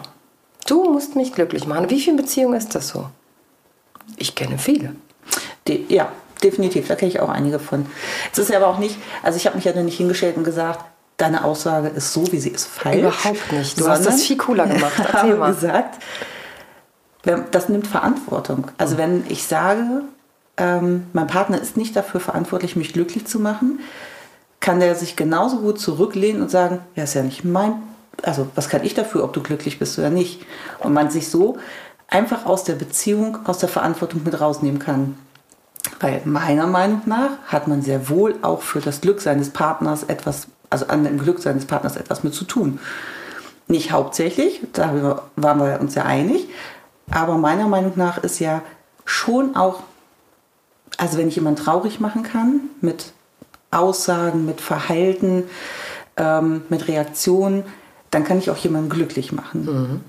Du 0.66 0.84
musst 0.92 1.16
mich 1.16 1.32
glücklich 1.32 1.66
machen. 1.66 1.90
Wie 1.90 2.00
viele 2.00 2.18
Beziehungen 2.18 2.54
ist 2.54 2.74
das 2.74 2.88
so? 2.88 3.06
Ich 4.16 4.34
kenne 4.34 4.58
viele. 4.58 4.94
De 5.66 5.84
ja, 5.88 6.12
definitiv, 6.42 6.88
da 6.88 6.94
kenne 6.94 7.10
ich 7.10 7.20
auch 7.20 7.28
einige 7.28 7.58
von. 7.58 7.86
Es 8.32 8.38
ist 8.38 8.50
ja 8.50 8.58
aber 8.58 8.68
auch 8.68 8.78
nicht, 8.78 8.96
also 9.22 9.36
ich 9.36 9.46
habe 9.46 9.56
mich 9.56 9.64
ja 9.64 9.72
dann 9.72 9.84
nicht 9.84 9.96
hingestellt 9.96 10.36
und 10.36 10.44
gesagt, 10.44 10.84
deine 11.16 11.44
Aussage 11.44 11.88
ist 11.88 12.12
so, 12.12 12.30
wie 12.32 12.38
sie 12.38 12.50
ist, 12.50 12.66
falsch. 12.66 12.98
Überhaupt 12.98 13.52
nicht. 13.52 13.80
Du 13.80 13.88
hast 13.88 14.06
das 14.06 14.22
viel 14.22 14.36
cooler 14.36 14.66
gemacht. 14.66 14.92
Erzähl 15.12 15.36
mal. 15.36 15.54
gesagt, 15.54 16.02
das 17.50 17.68
nimmt 17.68 17.86
Verantwortung. 17.86 18.70
Also 18.78 18.98
wenn 18.98 19.24
ich 19.28 19.44
sage, 19.44 20.02
ähm, 20.56 21.06
mein 21.12 21.26
Partner 21.28 21.60
ist 21.60 21.76
nicht 21.76 21.94
dafür 21.94 22.20
verantwortlich, 22.20 22.76
mich 22.76 22.92
glücklich 22.92 23.26
zu 23.26 23.38
machen, 23.38 23.80
kann 24.60 24.80
der 24.80 24.94
sich 24.94 25.16
genauso 25.16 25.58
gut 25.58 25.80
zurücklehnen 25.80 26.42
und 26.42 26.50
sagen, 26.50 26.80
ja, 26.94 27.04
ist 27.04 27.14
ja 27.14 27.22
nicht 27.22 27.44
mein, 27.44 27.74
also 28.22 28.48
was 28.54 28.68
kann 28.68 28.84
ich 28.84 28.94
dafür, 28.94 29.24
ob 29.24 29.32
du 29.32 29.42
glücklich 29.42 29.78
bist 29.78 29.98
oder 29.98 30.10
nicht. 30.10 30.44
Und 30.80 30.92
man 30.92 31.10
sich 31.10 31.28
so 31.28 31.58
einfach 32.08 32.46
aus 32.46 32.64
der 32.64 32.74
Beziehung, 32.74 33.38
aus 33.44 33.58
der 33.58 33.68
Verantwortung 33.68 34.22
mit 34.24 34.40
rausnehmen 34.40 34.78
kann. 34.78 35.16
Weil 36.02 36.20
meiner 36.24 36.66
Meinung 36.66 37.02
nach 37.06 37.30
hat 37.46 37.68
man 37.68 37.80
sehr 37.80 38.08
wohl 38.08 38.34
auch 38.42 38.60
für 38.60 38.80
das 38.80 39.00
Glück 39.00 39.20
seines 39.20 39.50
Partners 39.50 40.02
etwas, 40.02 40.48
also 40.68 40.88
an 40.88 41.04
dem 41.04 41.16
Glück 41.16 41.38
seines 41.38 41.64
Partners 41.64 41.96
etwas 41.96 42.24
mit 42.24 42.34
zu 42.34 42.44
tun. 42.44 42.80
Nicht 43.68 43.92
hauptsächlich, 43.92 44.60
darüber 44.72 45.30
waren 45.36 45.60
wir 45.60 45.80
uns 45.80 45.94
ja 45.94 46.04
einig, 46.04 46.48
aber 47.10 47.38
meiner 47.38 47.68
Meinung 47.68 47.92
nach 47.94 48.18
ist 48.18 48.40
ja 48.40 48.62
schon 49.04 49.54
auch, 49.54 49.84
also 50.98 51.18
wenn 51.18 51.28
ich 51.28 51.36
jemanden 51.36 51.62
traurig 51.62 52.00
machen 52.00 52.24
kann 52.24 52.62
mit 52.80 53.12
Aussagen, 53.70 54.44
mit 54.44 54.60
Verhalten, 54.60 55.44
ähm, 56.16 56.62
mit 56.68 56.88
Reaktionen, 56.88 57.62
dann 58.10 58.24
kann 58.24 58.38
ich 58.38 58.50
auch 58.50 58.56
jemanden 58.56 58.90
glücklich 58.90 59.32
machen. 59.32 60.02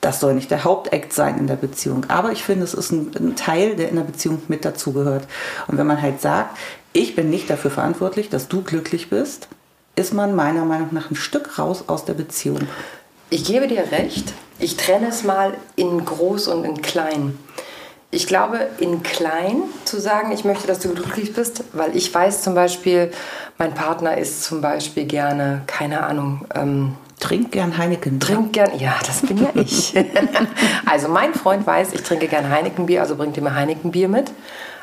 Das 0.00 0.20
soll 0.20 0.34
nicht 0.34 0.50
der 0.50 0.64
Hauptakt 0.64 1.12
sein 1.12 1.38
in 1.38 1.46
der 1.46 1.56
Beziehung. 1.56 2.04
Aber 2.08 2.30
ich 2.32 2.44
finde, 2.44 2.64
es 2.64 2.74
ist 2.74 2.92
ein, 2.92 3.10
ein 3.18 3.36
Teil, 3.36 3.74
der 3.76 3.88
in 3.88 3.96
der 3.96 4.04
Beziehung 4.04 4.40
mit 4.48 4.64
dazugehört. 4.64 5.26
Und 5.66 5.76
wenn 5.78 5.86
man 5.86 6.00
halt 6.00 6.20
sagt, 6.20 6.56
ich 6.92 7.16
bin 7.16 7.30
nicht 7.30 7.50
dafür 7.50 7.70
verantwortlich, 7.70 8.28
dass 8.28 8.48
du 8.48 8.62
glücklich 8.62 9.10
bist, 9.10 9.48
ist 9.96 10.14
man 10.14 10.36
meiner 10.36 10.64
Meinung 10.64 10.88
nach 10.92 11.10
ein 11.10 11.16
Stück 11.16 11.58
raus 11.58 11.84
aus 11.88 12.04
der 12.04 12.14
Beziehung. 12.14 12.60
Ich 13.30 13.44
gebe 13.44 13.66
dir 13.66 13.90
recht. 13.90 14.32
Ich 14.60 14.76
trenne 14.76 15.08
es 15.08 15.24
mal 15.24 15.54
in 15.76 16.04
groß 16.04 16.48
und 16.48 16.64
in 16.64 16.80
klein. 16.80 17.38
Ich 18.10 18.26
glaube, 18.26 18.68
in 18.78 19.02
klein 19.02 19.62
zu 19.84 20.00
sagen, 20.00 20.32
ich 20.32 20.44
möchte, 20.44 20.66
dass 20.66 20.78
du 20.78 20.94
glücklich 20.94 21.34
bist, 21.34 21.62
weil 21.74 21.94
ich 21.94 22.12
weiß 22.12 22.42
zum 22.42 22.54
Beispiel, 22.54 23.10
mein 23.58 23.74
Partner 23.74 24.16
isst 24.16 24.44
zum 24.44 24.62
Beispiel 24.62 25.04
gerne, 25.04 25.62
keine 25.66 26.04
Ahnung, 26.04 26.46
ähm, 26.54 26.94
Trink 27.18 27.52
gern 27.52 27.76
Heineken. 27.76 28.20
trinkt 28.20 28.52
gern, 28.52 28.78
ja, 28.78 28.94
das 29.06 29.22
bin 29.22 29.38
ja 29.38 29.50
ich. 29.54 29.94
also 30.86 31.08
mein 31.08 31.34
Freund 31.34 31.66
weiß, 31.66 31.92
ich 31.92 32.02
trinke 32.02 32.28
gern 32.28 32.48
Heinekenbier, 32.48 33.00
also 33.00 33.16
bringt 33.16 33.36
er 33.36 33.42
mir 33.42 33.54
Heinekenbier 33.54 34.08
mit. 34.08 34.30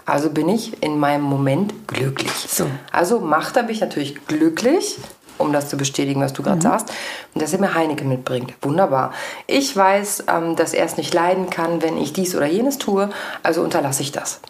Also 0.05 0.29
bin 0.29 0.49
ich 0.49 0.83
in 0.83 0.99
meinem 0.99 1.23
Moment 1.23 1.87
glücklich. 1.87 2.31
So. 2.47 2.67
Also 2.91 3.19
macht 3.19 3.57
er 3.57 3.63
mich 3.63 3.81
natürlich 3.81 4.27
glücklich, 4.27 4.97
um 5.37 5.51
das 5.51 5.69
zu 5.69 5.77
bestätigen, 5.77 6.21
was 6.21 6.33
du 6.33 6.43
gerade 6.43 6.61
sagst, 6.61 6.91
und 7.33 7.41
dass 7.41 7.53
er 7.53 7.59
mir 7.59 7.73
Heineken 7.73 8.07
mitbringt. 8.07 8.53
Wunderbar. 8.61 9.13
Ich 9.47 9.75
weiß, 9.75 10.25
ähm, 10.27 10.55
dass 10.55 10.73
er 10.73 10.85
es 10.85 10.97
nicht 10.97 11.13
leiden 11.13 11.49
kann, 11.49 11.81
wenn 11.81 11.97
ich 11.97 12.13
dies 12.13 12.35
oder 12.35 12.45
jenes 12.45 12.77
tue, 12.77 13.09
also 13.41 13.61
unterlasse 13.61 14.03
ich 14.03 14.11
das. 14.11 14.41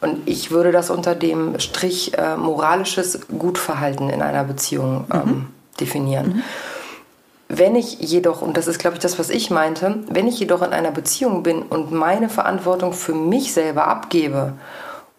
Und 0.00 0.26
ich 0.26 0.50
würde 0.50 0.72
das 0.72 0.90
unter 0.90 1.14
dem 1.14 1.58
Strich 1.60 2.16
äh, 2.16 2.36
moralisches 2.36 3.20
Gutverhalten 3.38 4.10
in 4.10 4.22
einer 4.22 4.44
Beziehung 4.44 5.06
ähm, 5.12 5.48
definieren. 5.80 6.42
Wenn 7.56 7.76
ich 7.76 8.00
jedoch, 8.00 8.42
und 8.42 8.56
das 8.56 8.66
ist, 8.66 8.80
glaube 8.80 8.96
ich, 8.96 9.00
das, 9.00 9.16
was 9.16 9.30
ich 9.30 9.48
meinte, 9.48 9.98
wenn 10.08 10.26
ich 10.26 10.40
jedoch 10.40 10.62
in 10.62 10.72
einer 10.72 10.90
Beziehung 10.90 11.44
bin 11.44 11.62
und 11.62 11.92
meine 11.92 12.28
Verantwortung 12.28 12.92
für 12.92 13.14
mich 13.14 13.52
selber 13.52 13.86
abgebe 13.86 14.54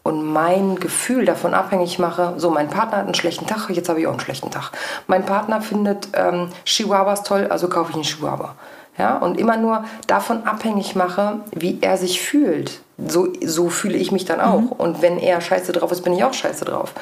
und 0.03 0.21
mein 0.21 0.75
Gefühl 0.75 1.23
davon 1.23 1.53
abhängig 1.53 1.97
mache, 1.97 2.33
so, 2.35 2.49
mein 2.49 2.67
Partner 2.67 2.97
hat 2.97 3.05
einen 3.05 3.15
schlechten 3.15 3.47
Tag, 3.47 3.69
jetzt 3.69 3.87
habe 3.87 4.01
ich 4.01 4.07
auch 4.07 4.11
einen 4.11 4.19
schlechten 4.19 4.51
Tag. 4.51 4.71
Mein 5.07 5.25
Partner 5.25 5.61
findet 5.61 6.09
ähm, 6.11 6.49
Chihuahuas 6.65 7.23
toll, 7.23 7.47
also 7.49 7.69
kaufe 7.69 7.91
ich 7.91 7.95
einen 7.95 8.03
Chihuahua. 8.03 8.55
Ja, 8.97 9.17
und 9.17 9.39
immer 9.39 9.55
nur 9.55 9.85
davon 10.07 10.43
abhängig 10.43 10.93
mache, 10.93 11.39
wie 11.51 11.77
er 11.79 11.95
sich 11.95 12.19
fühlt. 12.19 12.81
So, 12.97 13.27
so 13.43 13.69
fühle 13.69 13.97
ich 13.97 14.11
mich 14.11 14.23
dann 14.23 14.39
auch. 14.39 14.71
Und 14.71 15.01
wenn 15.01 15.17
er 15.17 15.41
scheiße 15.41 15.73
drauf 15.73 15.91
ist, 15.91 16.01
bin 16.01 16.13
ich 16.13 16.23
auch 16.23 16.33
scheiße 16.33 16.63
drauf. 16.63 16.93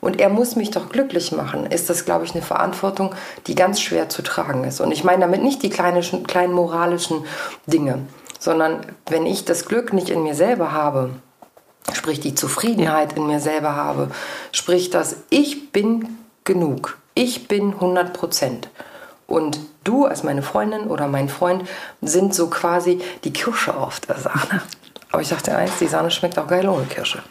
Und 0.00 0.18
er 0.18 0.30
muss 0.30 0.56
mich 0.56 0.70
doch 0.70 0.88
glücklich 0.88 1.30
machen, 1.32 1.66
ist 1.66 1.90
das, 1.90 2.04
glaube 2.04 2.24
ich, 2.24 2.32
eine 2.32 2.42
Verantwortung, 2.42 3.14
die 3.46 3.54
ganz 3.54 3.80
schwer 3.80 4.08
zu 4.08 4.22
tragen 4.22 4.64
ist. 4.64 4.80
Und 4.80 4.92
ich 4.92 5.04
meine 5.04 5.20
damit 5.20 5.42
nicht 5.42 5.62
die 5.62 5.70
kleinen, 5.70 6.02
kleinen 6.24 6.54
moralischen 6.54 7.26
Dinge, 7.66 7.98
sondern 8.38 8.80
wenn 9.08 9.26
ich 9.26 9.44
das 9.44 9.66
Glück 9.66 9.92
nicht 9.92 10.08
in 10.08 10.22
mir 10.22 10.34
selber 10.34 10.72
habe, 10.72 11.10
sprich 11.92 12.20
die 12.20 12.34
Zufriedenheit 12.34 13.12
in 13.14 13.26
mir 13.26 13.40
selber 13.40 13.76
habe, 13.76 14.10
sprich, 14.52 14.88
dass 14.88 15.16
ich 15.28 15.70
bin 15.70 16.18
genug, 16.44 16.96
ich 17.14 17.46
bin 17.46 17.74
100 17.74 18.14
Prozent. 18.14 18.70
Und 19.26 19.60
du 19.84 20.06
als 20.06 20.22
meine 20.22 20.42
Freundin 20.42 20.88
oder 20.88 21.08
mein 21.08 21.28
Freund 21.28 21.64
sind 22.00 22.34
so 22.34 22.48
quasi 22.48 23.00
die 23.24 23.32
Kirsche 23.32 23.74
auf 23.76 24.00
der 24.00 24.18
Sahne. 24.18 24.62
Aber 25.12 25.22
ich 25.22 25.28
sag 25.28 25.42
dir 25.42 25.56
eins, 25.56 25.78
die 25.78 25.86
Sahne 25.86 26.10
schmeckt 26.10 26.38
auch 26.38 26.46
geil 26.46 26.66
ohne 26.68 26.86
Kirsche. 26.86 27.22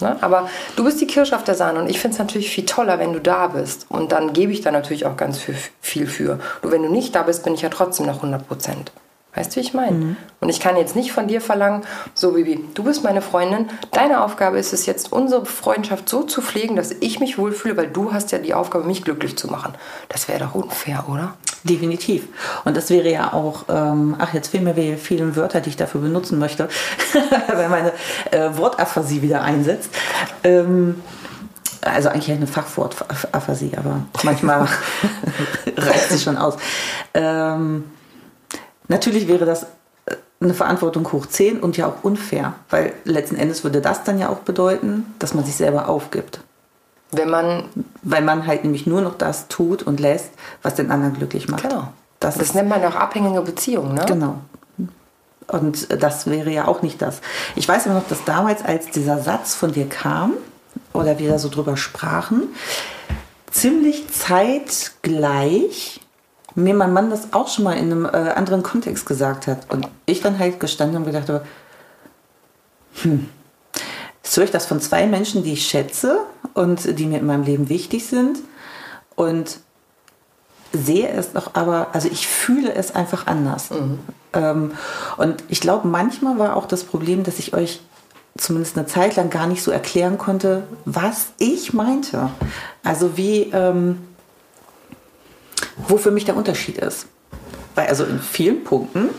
Ne? 0.00 0.16
Aber 0.20 0.48
du 0.76 0.84
bist 0.84 1.00
die 1.00 1.06
Kirsche 1.06 1.34
auf 1.34 1.44
der 1.44 1.54
Sahne 1.54 1.80
und 1.80 1.90
ich 1.90 1.98
finde 1.98 2.14
es 2.14 2.18
natürlich 2.18 2.50
viel 2.50 2.66
toller, 2.66 2.98
wenn 2.98 3.12
du 3.12 3.20
da 3.20 3.48
bist. 3.48 3.86
Und 3.88 4.12
dann 4.12 4.32
gebe 4.32 4.52
ich 4.52 4.60
da 4.60 4.70
natürlich 4.70 5.06
auch 5.06 5.16
ganz 5.16 5.38
viel, 5.38 5.56
viel 5.80 6.06
für. 6.06 6.38
Nur 6.62 6.72
wenn 6.72 6.82
du 6.82 6.90
nicht 6.90 7.14
da 7.14 7.22
bist, 7.22 7.44
bin 7.44 7.54
ich 7.54 7.62
ja 7.62 7.68
trotzdem 7.68 8.06
noch 8.06 8.16
100 8.16 8.46
Prozent. 8.46 8.92
Weißt 9.34 9.52
du, 9.52 9.56
wie 9.56 9.60
ich 9.60 9.74
meine? 9.74 10.16
Und 10.40 10.48
ich 10.48 10.58
kann 10.58 10.76
jetzt 10.76 10.96
nicht 10.96 11.12
von 11.12 11.28
dir 11.28 11.40
verlangen, 11.40 11.82
so 12.14 12.32
Bibi, 12.32 12.64
du 12.74 12.82
bist 12.82 13.04
meine 13.04 13.22
Freundin, 13.22 13.70
deine 13.92 14.24
Aufgabe 14.24 14.58
ist 14.58 14.72
es 14.72 14.86
jetzt, 14.86 15.12
unsere 15.12 15.46
Freundschaft 15.46 16.08
so 16.08 16.22
zu 16.22 16.42
pflegen, 16.42 16.74
dass 16.74 16.90
ich 16.90 17.20
mich 17.20 17.38
wohlfühle, 17.38 17.76
weil 17.76 17.86
du 17.86 18.12
hast 18.12 18.32
ja 18.32 18.38
die 18.38 18.54
Aufgabe, 18.54 18.84
mich 18.84 19.04
glücklich 19.04 19.38
zu 19.38 19.46
machen. 19.46 19.74
Das 20.08 20.26
wäre 20.26 20.40
doch 20.40 20.54
unfair, 20.56 21.04
oder? 21.08 21.34
Definitiv. 21.62 22.24
Und 22.64 22.76
das 22.76 22.90
wäre 22.90 23.10
ja 23.10 23.32
auch, 23.32 23.66
ähm, 23.68 24.16
ach, 24.18 24.34
jetzt 24.34 24.48
fehlen 24.48 24.64
mir 24.64 24.74
die 24.74 24.96
vielen 24.96 25.36
Wörter, 25.36 25.60
die 25.60 25.68
ich 25.70 25.76
dafür 25.76 26.00
benutzen 26.00 26.38
möchte, 26.38 26.68
weil 27.54 27.68
meine 27.68 27.92
äh, 28.32 28.56
Wortaphasie 28.56 29.22
wieder 29.22 29.42
einsetzt. 29.42 29.90
Ähm, 30.42 31.02
also 31.82 32.08
eigentlich 32.08 32.32
eine 32.32 32.46
Fachwortaphasie, 32.46 33.72
aber 33.76 34.02
manchmal 34.24 34.66
reicht 35.76 36.08
sie 36.10 36.18
schon 36.18 36.36
aus. 36.36 36.56
Ähm, 37.14 37.84
natürlich 38.90 39.28
wäre 39.28 39.46
das 39.46 39.62
äh, 40.04 40.16
eine 40.40 40.52
Verantwortung 40.52 41.10
hoch 41.12 41.26
10 41.26 41.60
und 41.60 41.78
ja 41.78 41.86
auch 41.86 42.02
unfair, 42.04 42.54
weil 42.68 42.92
letzten 43.04 43.36
Endes 43.36 43.64
würde 43.64 43.80
das 43.80 44.04
dann 44.04 44.18
ja 44.18 44.28
auch 44.28 44.40
bedeuten, 44.40 45.14
dass 45.18 45.32
man 45.32 45.44
sich 45.44 45.56
selber 45.56 45.88
aufgibt. 45.88 46.40
Wenn 47.12 47.30
man. 47.30 47.64
Weil 48.02 48.22
man 48.22 48.46
halt 48.46 48.64
nämlich 48.64 48.86
nur 48.86 49.00
noch 49.00 49.16
das 49.18 49.48
tut 49.48 49.82
und 49.82 49.98
lässt, 50.00 50.30
was 50.62 50.74
den 50.74 50.90
anderen 50.90 51.14
glücklich 51.14 51.48
macht. 51.48 51.62
Genau. 51.62 51.88
Das, 52.20 52.36
Das 52.36 52.54
nennt 52.54 52.68
man 52.68 52.84
auch 52.84 52.94
abhängige 52.94 53.40
Beziehungen, 53.40 53.94
ne? 53.94 54.04
genau. 54.06 54.36
Und 55.48 56.02
das 56.02 56.26
wäre 56.28 56.50
ja 56.50 56.68
auch 56.68 56.82
nicht 56.82 57.02
das. 57.02 57.20
Ich 57.56 57.66
weiß 57.66 57.86
aber 57.86 57.96
noch, 57.96 58.08
dass 58.08 58.24
damals, 58.24 58.64
als 58.64 58.90
dieser 58.90 59.18
Satz 59.20 59.54
von 59.54 59.72
dir 59.72 59.88
kam, 59.88 60.34
oder 60.92 61.18
wir 61.18 61.28
da 61.28 61.38
so 61.38 61.48
drüber 61.48 61.76
sprachen, 61.76 62.42
ziemlich 63.50 64.08
zeitgleich 64.12 66.00
mir 66.54 66.74
mein 66.74 66.92
Mann 66.92 67.10
das 67.10 67.32
auch 67.32 67.48
schon 67.48 67.64
mal 67.64 67.76
in 67.76 67.92
einem 67.92 68.04
äh, 68.04 68.32
anderen 68.32 68.62
Kontext 68.62 69.06
gesagt 69.06 69.46
hat. 69.46 69.70
Und 69.72 69.88
ich 70.06 70.20
dann 70.20 70.38
halt 70.38 70.60
gestanden 70.60 70.98
und 70.98 71.04
gedacht 71.04 71.28
habe, 71.28 71.44
hm, 73.02 73.28
jetzt 74.22 74.36
höre 74.36 74.44
ich 74.44 74.50
das 74.50 74.66
von 74.66 74.80
zwei 74.80 75.06
Menschen, 75.06 75.42
die 75.42 75.52
ich 75.52 75.66
schätze 75.66 76.20
und 76.54 76.98
die 76.98 77.06
mir 77.06 77.18
in 77.18 77.26
meinem 77.26 77.44
Leben 77.44 77.68
wichtig 77.68 78.06
sind. 78.06 78.38
Und 79.14 79.60
sehe 80.72 81.08
es 81.08 81.32
doch 81.32 81.54
aber, 81.54 81.88
also 81.92 82.08
ich 82.08 82.26
fühle 82.26 82.74
es 82.74 82.94
einfach 82.94 83.26
anders. 83.26 83.70
Ähm, 84.32 84.72
und 85.16 85.44
ich 85.48 85.60
glaube, 85.60 85.88
manchmal 85.88 86.38
war 86.38 86.56
auch 86.56 86.66
das 86.66 86.84
Problem, 86.84 87.24
dass 87.24 87.38
ich 87.38 87.54
euch 87.54 87.80
zumindest 88.38 88.78
eine 88.78 88.86
Zeit 88.86 89.16
lang 89.16 89.30
gar 89.30 89.46
nicht 89.46 89.62
so 89.62 89.70
erklären 89.70 90.18
konnte, 90.18 90.62
was 90.84 91.32
ich 91.38 91.72
meinte. 91.72 92.30
Also 92.84 93.16
wie, 93.16 93.50
ähm, 93.52 93.98
wo 95.88 95.96
für 95.96 96.10
mich 96.10 96.24
der 96.24 96.36
Unterschied 96.36 96.78
ist. 96.78 97.06
Weil 97.74 97.88
also 97.88 98.04
in 98.04 98.20
vielen 98.20 98.64
Punkten 98.64 99.10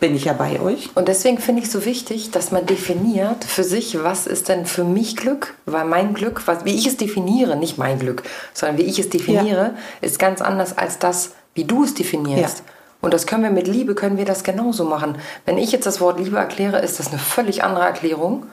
bin 0.00 0.14
ich 0.14 0.26
ja 0.26 0.32
bei 0.34 0.60
euch. 0.60 0.90
Und 0.94 1.08
deswegen 1.08 1.38
finde 1.38 1.62
ich 1.62 1.70
so 1.70 1.84
wichtig, 1.84 2.30
dass 2.30 2.50
man 2.50 2.66
definiert 2.66 3.44
für 3.44 3.64
sich, 3.64 4.02
was 4.02 4.26
ist 4.26 4.48
denn 4.48 4.66
für 4.66 4.84
mich 4.84 5.16
Glück? 5.16 5.54
Weil 5.64 5.86
mein 5.86 6.12
Glück, 6.12 6.42
was, 6.46 6.64
wie 6.64 6.74
ich 6.74 6.86
es 6.86 6.96
definiere, 6.96 7.56
nicht 7.56 7.78
mein 7.78 7.98
Glück, 7.98 8.22
sondern 8.52 8.78
wie 8.78 8.82
ich 8.82 8.98
es 8.98 9.08
definiere, 9.08 9.74
ist 10.02 10.18
ganz 10.18 10.42
anders 10.42 10.76
als 10.76 10.98
das, 10.98 11.32
wie 11.54 11.64
du 11.64 11.84
es 11.84 11.94
definierst. 11.94 12.58
Ja. 12.58 12.64
Und 13.00 13.14
das 13.14 13.26
können 13.26 13.42
wir 13.42 13.50
mit 13.50 13.66
Liebe, 13.66 13.94
können 13.94 14.16
wir 14.16 14.24
das 14.24 14.44
genauso 14.44 14.84
machen. 14.84 15.18
Wenn 15.46 15.58
ich 15.58 15.72
jetzt 15.72 15.86
das 15.86 16.00
Wort 16.00 16.18
Liebe 16.18 16.36
erkläre, 16.36 16.80
ist 16.80 16.98
das 16.98 17.08
eine 17.08 17.18
völlig 17.18 17.62
andere 17.62 17.84
Erklärung 17.84 18.46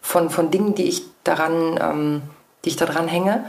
von, 0.00 0.30
von 0.30 0.50
Dingen, 0.50 0.74
die 0.74 0.84
ich 0.84 1.02
daran, 1.24 1.78
ähm, 1.80 2.22
die 2.64 2.70
ich 2.70 2.76
daran 2.76 3.08
hänge, 3.08 3.44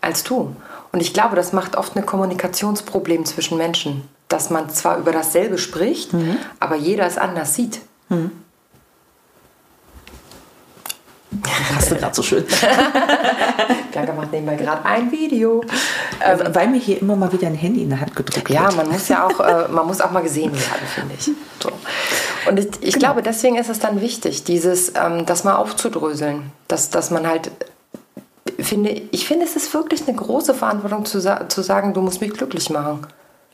als 0.00 0.24
du. 0.24 0.54
Und 0.92 1.00
ich 1.00 1.12
glaube, 1.12 1.36
das 1.36 1.52
macht 1.52 1.76
oft 1.76 1.96
ein 1.96 2.06
Kommunikationsproblem 2.06 3.24
zwischen 3.24 3.58
Menschen, 3.58 4.08
dass 4.28 4.50
man 4.50 4.70
zwar 4.70 4.98
über 4.98 5.12
dasselbe 5.12 5.58
spricht, 5.58 6.10
aber 6.60 6.76
jeder 6.76 7.06
es 7.06 7.18
anders 7.18 7.54
sieht. 7.54 7.80
Hast 11.76 11.90
du 11.90 11.96
gerade 11.96 12.14
so 12.14 12.22
schön. 12.22 12.44
Bianca 13.92 14.12
macht 14.14 14.32
nebenbei 14.32 14.56
gerade 14.56 14.82
ein 14.86 15.10
Video. 15.12 15.62
Ähm, 16.24 16.40
Weil 16.54 16.68
mir 16.68 16.78
hier 16.80 17.00
immer 17.02 17.16
mal 17.16 17.30
wieder 17.32 17.46
ein 17.48 17.54
Handy 17.54 17.82
in 17.82 17.90
der 17.90 18.00
Hand 18.00 18.16
gedrückt 18.16 18.48
Ja, 18.48 18.64
wird. 18.64 18.76
man 18.76 18.88
muss 18.90 19.08
ja 19.08 19.26
auch, 19.26 19.38
äh, 19.40 19.68
man 19.68 19.86
muss 19.86 20.00
auch 20.00 20.10
mal 20.10 20.22
gesehen 20.22 20.52
werden, 20.52 20.86
finde 20.94 21.14
ich. 21.18 21.30
So. 21.62 21.70
Und 22.48 22.58
ich, 22.58 22.68
ich 22.80 22.94
glaube, 22.98 23.22
deswegen 23.22 23.56
ist 23.56 23.68
es 23.68 23.78
dann 23.78 24.00
wichtig, 24.00 24.44
dieses, 24.44 24.94
ähm, 24.96 25.26
das 25.26 25.44
mal 25.44 25.56
aufzudröseln, 25.56 26.50
dass, 26.66 26.88
dass 26.88 27.10
man 27.10 27.26
halt 27.28 27.50
finde, 28.66 28.90
ich 29.12 29.26
finde, 29.26 29.44
es 29.44 29.56
ist 29.56 29.72
wirklich 29.72 30.06
eine 30.06 30.16
große 30.16 30.54
Verantwortung 30.54 31.04
zu, 31.04 31.20
zu 31.20 31.62
sagen, 31.62 31.94
du 31.94 32.00
musst 32.00 32.20
mich 32.20 32.32
glücklich 32.32 32.70
machen. 32.70 33.06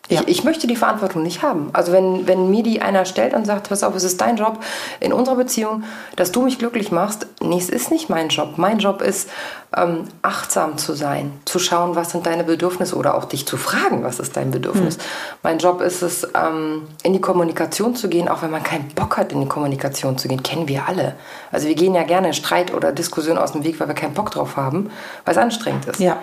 Ja. 0.09 0.21
Ich, 0.21 0.29
ich 0.29 0.45
möchte 0.45 0.67
die 0.67 0.77
Verantwortung 0.77 1.23
nicht 1.23 1.43
haben. 1.43 1.71
Also 1.73 1.93
wenn, 1.93 2.27
wenn 2.27 2.51
mir 2.51 2.63
die 2.63 2.83
einer 2.83 3.07
stellt 3.07 3.33
und 3.33 3.47
sagt, 3.47 3.69
pass 3.71 3.83
auf, 3.83 3.95
es 3.95 4.05
ist 4.05 4.21
dein 4.21 4.37
Job 4.37 4.59
in 5.01 5.13
unserer 5.13 5.37
Beziehung, 5.37 5.85
dass 6.17 6.31
du 6.31 6.43
mich 6.43 6.59
glücklich 6.59 6.93
machst, 6.93 7.27
nee, 7.41 7.59
es 7.59 7.71
ist 7.71 7.91
nicht 7.91 8.11
mein 8.11 8.29
Job. 8.29 8.55
Mein 8.57 8.79
Job 8.79 9.01
ist, 9.01 9.31
ähm, 9.77 10.05
achtsam 10.23 10.79
zu 10.79 10.93
sein, 10.93 11.33
zu 11.47 11.59
schauen, 11.59 11.97
was 11.97 12.11
sind 12.11 12.27
deine 12.27 12.45
Bedürfnisse 12.45 12.97
oder 12.97 13.15
auch 13.15 13.25
dich 13.25 13.47
zu 13.47 13.57
fragen, 13.57 14.05
was 14.05 14.21
ist 14.21 14.37
dein 14.37 14.51
Bedürfnis. 14.51 14.99
Mein 15.43 15.59
Job 15.59 15.81
ist 15.81 16.03
es, 16.03 16.29
ähm, 16.35 16.83
in 17.03 17.13
die 17.13 17.21
Kommunikation 17.21 17.97
zu 17.97 18.09
gehen, 18.09 18.29
auch 18.29 18.43
wenn 18.43 18.51
man 18.51 18.63
keinen 18.63 18.89
Bock 18.89 19.17
hat, 19.17 19.33
in 19.33 19.41
die 19.41 19.49
Kommunikation 19.49 20.19
zu 20.19 20.29
gehen. 20.29 20.43
Kennen 20.43 20.69
wir 20.69 20.87
alle. 20.87 21.15
Also 21.51 21.67
wir 21.67 21.75
gehen 21.75 21.95
ja 21.95 22.05
gerne 22.05 22.35
Streit 22.35 22.75
oder 22.75 22.93
Diskussion 22.93 23.39
aus 23.39 23.53
dem 23.53 23.65
Weg, 23.65 23.81
weil 23.81 23.89
wir 23.89 23.95
keinen 23.95 24.15
Bock 24.15 24.31
drauf 24.31 24.57
haben, 24.57 24.91
weil 25.25 25.33
es 25.33 25.39
anstrengend 25.39 25.87
ist. 25.87 25.99
Ja. 25.99 26.19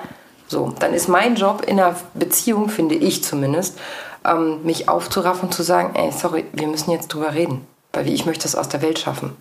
So, 0.52 0.74
dann 0.78 0.94
ist 0.94 1.08
mein 1.08 1.36
Job 1.36 1.64
in 1.66 1.80
einer 1.80 1.96
Beziehung, 2.14 2.68
finde 2.68 2.96
ich 2.96 3.24
zumindest, 3.24 3.80
ähm, 4.26 4.62
mich 4.64 4.90
aufzuraffen 4.90 5.44
und 5.44 5.54
zu 5.54 5.64
sagen, 5.64 5.96
ey, 5.96 6.12
sorry, 6.12 6.44
wir 6.52 6.68
müssen 6.68 6.92
jetzt 6.92 7.08
drüber 7.08 7.34
reden, 7.34 7.66
weil 7.94 8.10
ich 8.10 8.26
möchte 8.26 8.50
es 8.50 8.58
aus 8.58 8.68
der 8.68 8.82
Welt 8.82 9.00
schaffen. 9.00 9.38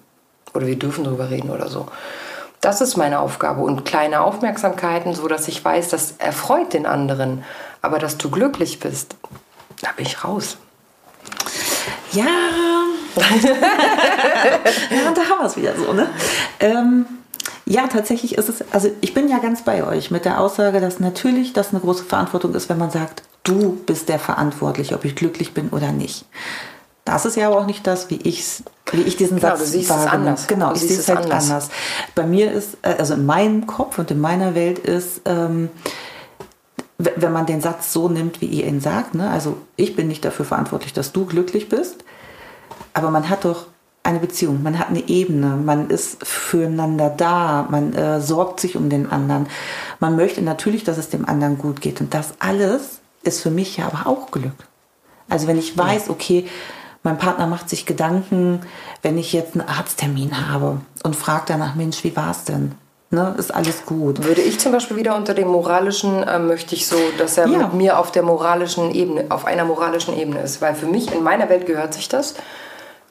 Oder 0.55 0.69
wir 0.69 0.79
dürfen 0.79 1.03
drüber 1.03 1.29
reden 1.29 1.51
oder 1.51 1.69
so. 1.69 1.89
Das 2.61 2.81
ist 2.81 2.97
meine 2.97 3.19
Aufgabe 3.19 3.61
und 3.63 3.85
kleine 3.85 4.21
Aufmerksamkeiten, 4.21 5.13
so 5.13 5.27
dass 5.27 5.49
ich 5.49 5.65
weiß, 5.65 5.89
das 5.89 6.15
erfreut 6.19 6.75
den 6.75 6.87
anderen, 6.87 7.43
aber 7.83 7.99
dass 7.99 8.17
du 8.17 8.31
glücklich 8.31 8.79
bist, 8.79 9.17
da 9.83 9.89
bin 9.97 10.07
ich 10.07 10.23
raus. 10.23 10.59
Ja. 12.13 12.23
ja, 13.17 15.11
da 15.13 15.23
haben 15.23 15.41
wir 15.41 15.47
es 15.47 15.57
wieder 15.57 15.75
so, 15.75 15.93
ne? 15.93 16.09
Ähm, 16.61 17.05
ja, 17.71 17.87
tatsächlich 17.87 18.37
ist 18.37 18.49
es, 18.49 18.65
also 18.73 18.91
ich 19.01 19.15
bin 19.15 19.29
ja 19.29 19.39
ganz 19.39 19.63
bei 19.63 19.87
euch 19.87 20.11
mit 20.11 20.25
der 20.25 20.41
Aussage, 20.41 20.81
dass 20.81 20.99
natürlich 20.99 21.53
das 21.53 21.71
eine 21.71 21.79
große 21.79 22.03
Verantwortung 22.03 22.53
ist, 22.57 22.69
wenn 22.69 22.79
man 22.79 22.91
sagt, 22.91 23.23
du 23.45 23.75
bist 23.87 24.09
der 24.09 24.19
Verantwortliche, 24.19 24.97
ob 24.97 25.05
ich 25.05 25.15
glücklich 25.15 25.55
bin 25.55 25.69
oder 25.69 25.93
nicht. 25.93 26.25
Das 27.05 27.25
ist 27.27 27.37
ja 27.37 27.47
aber 27.47 27.59
auch 27.59 27.67
nicht 27.67 27.87
das, 27.87 28.11
wie, 28.11 28.17
ich's, 28.17 28.65
wie 28.91 29.03
ich 29.03 29.17
diesen 29.17 29.39
Genau, 29.39 29.51
Satz 29.51 29.61
du 29.61 29.67
siehst 29.67 29.85
es 29.85 29.91
wahrnehme. 29.91 30.13
anders. 30.13 30.47
Genau, 30.49 30.71
Du 30.71 30.75
ich 30.75 30.81
sehe 30.83 30.91
es 30.91 30.99
es 30.99 31.09
halt 31.09 31.21
anders. 31.21 31.45
anders. 31.49 31.69
Bei 32.17 32.27
mir 32.27 32.51
ist, 32.51 32.77
äh, 32.83 32.97
also 32.99 33.15
in 33.15 33.25
meinem 33.25 33.69
Kopf 33.69 33.99
und 34.01 34.11
in 34.11 34.21
meiner 34.21 34.57
Welt 34.57 34.81
ist, 34.81 35.21
ähm, 35.27 35.69
wenn 36.99 37.33
man 37.33 37.47
den 37.47 37.61
Satz 37.61 37.93
so 37.93 38.09
nimmt, 38.09 38.41
wie 38.41 38.47
ihr 38.47 38.67
ihn 38.67 38.81
sagt, 38.81 39.15
ne? 39.15 39.31
also 39.31 39.57
ich 39.77 39.95
bin 39.95 40.09
nicht 40.09 40.25
dafür 40.25 40.45
verantwortlich, 40.45 40.93
dass 40.93 41.13
du 41.13 41.25
glücklich 41.25 41.69
bist, 41.69 42.05
aber 42.95 43.11
man 43.11 43.29
hat 43.31 43.45
doch 43.45 43.67
eine 44.03 44.19
Beziehung, 44.19 44.63
man 44.63 44.79
hat 44.79 44.89
eine 44.89 45.09
Ebene, 45.09 45.57
man 45.57 45.91
ist 45.91 46.25
füreinander 46.27 47.11
da, 47.15 47.67
man 47.71 47.93
äh, 47.95 48.21
sorgt 48.21 48.61
sich 48.61 48.77
um 48.77 48.89
den 48.89 49.11
anderen. 49.11 49.47
Man 49.99 50.17
möchte 50.17 50.43
natürlich, 50.43 50.85
dass 50.85 50.97
es 50.99 51.11
dem 51.11 51.29
anderen 51.29 51.59
gut 51.59 51.81
geht. 51.81 52.01
Und 52.01 52.15
das 52.15 52.35
alles 52.39 53.01
ist 53.23 53.43
für 53.43 53.51
mich 53.51 53.77
ja 53.77 53.87
aber 53.87 54.09
auch 54.09 54.31
Glück. 54.31 54.55
Also 55.29 55.47
wenn 55.47 55.59
ich 55.59 55.77
weiß, 55.77 56.09
okay, 56.09 56.47
mein 57.03 57.19
Partner 57.19 57.47
macht 57.47 57.69
sich 57.69 57.87
Gedanken, 57.87 58.61
wenn 59.03 59.19
ich 59.19 59.33
jetzt 59.33 59.55
einen 59.55 59.69
Arzttermin 59.69 60.49
habe 60.51 60.81
und 61.03 61.15
fragt 61.17 61.51
danach, 61.51 61.75
Mensch, 61.75 62.03
wie 62.05 62.17
war's 62.17 62.45
denn? 62.45 62.73
Ne, 63.13 63.35
ist 63.39 63.53
alles 63.53 63.87
gut. 63.87 64.23
Würde 64.25 64.41
ich 64.41 64.61
zum 64.61 64.71
Beispiel 64.71 64.97
wieder 64.97 65.17
unter 65.17 65.35
dem 65.35 65.49
moralischen, 65.49 66.23
äh, 66.23 66.39
möchte 66.39 66.75
ich 66.77 66.87
so, 66.87 66.97
dass 67.19 67.37
er 67.39 67.49
Ja. 67.49 67.59
mit 67.59 67.75
mir 67.75 67.99
auf 67.99 68.13
der 68.13 68.23
moralischen 68.23 68.95
Ebene, 68.95 69.27
auf 69.31 69.47
einer 69.47 69.65
moralischen 69.65 70.17
Ebene 70.17 70.41
ist. 70.43 70.63
Weil 70.63 70.75
für 70.77 70.87
mich, 70.87 71.13
in 71.13 71.23
meiner 71.25 71.49
Welt 71.49 71.67
gehört 71.67 71.93
sich 71.93 72.09
das, 72.09 72.35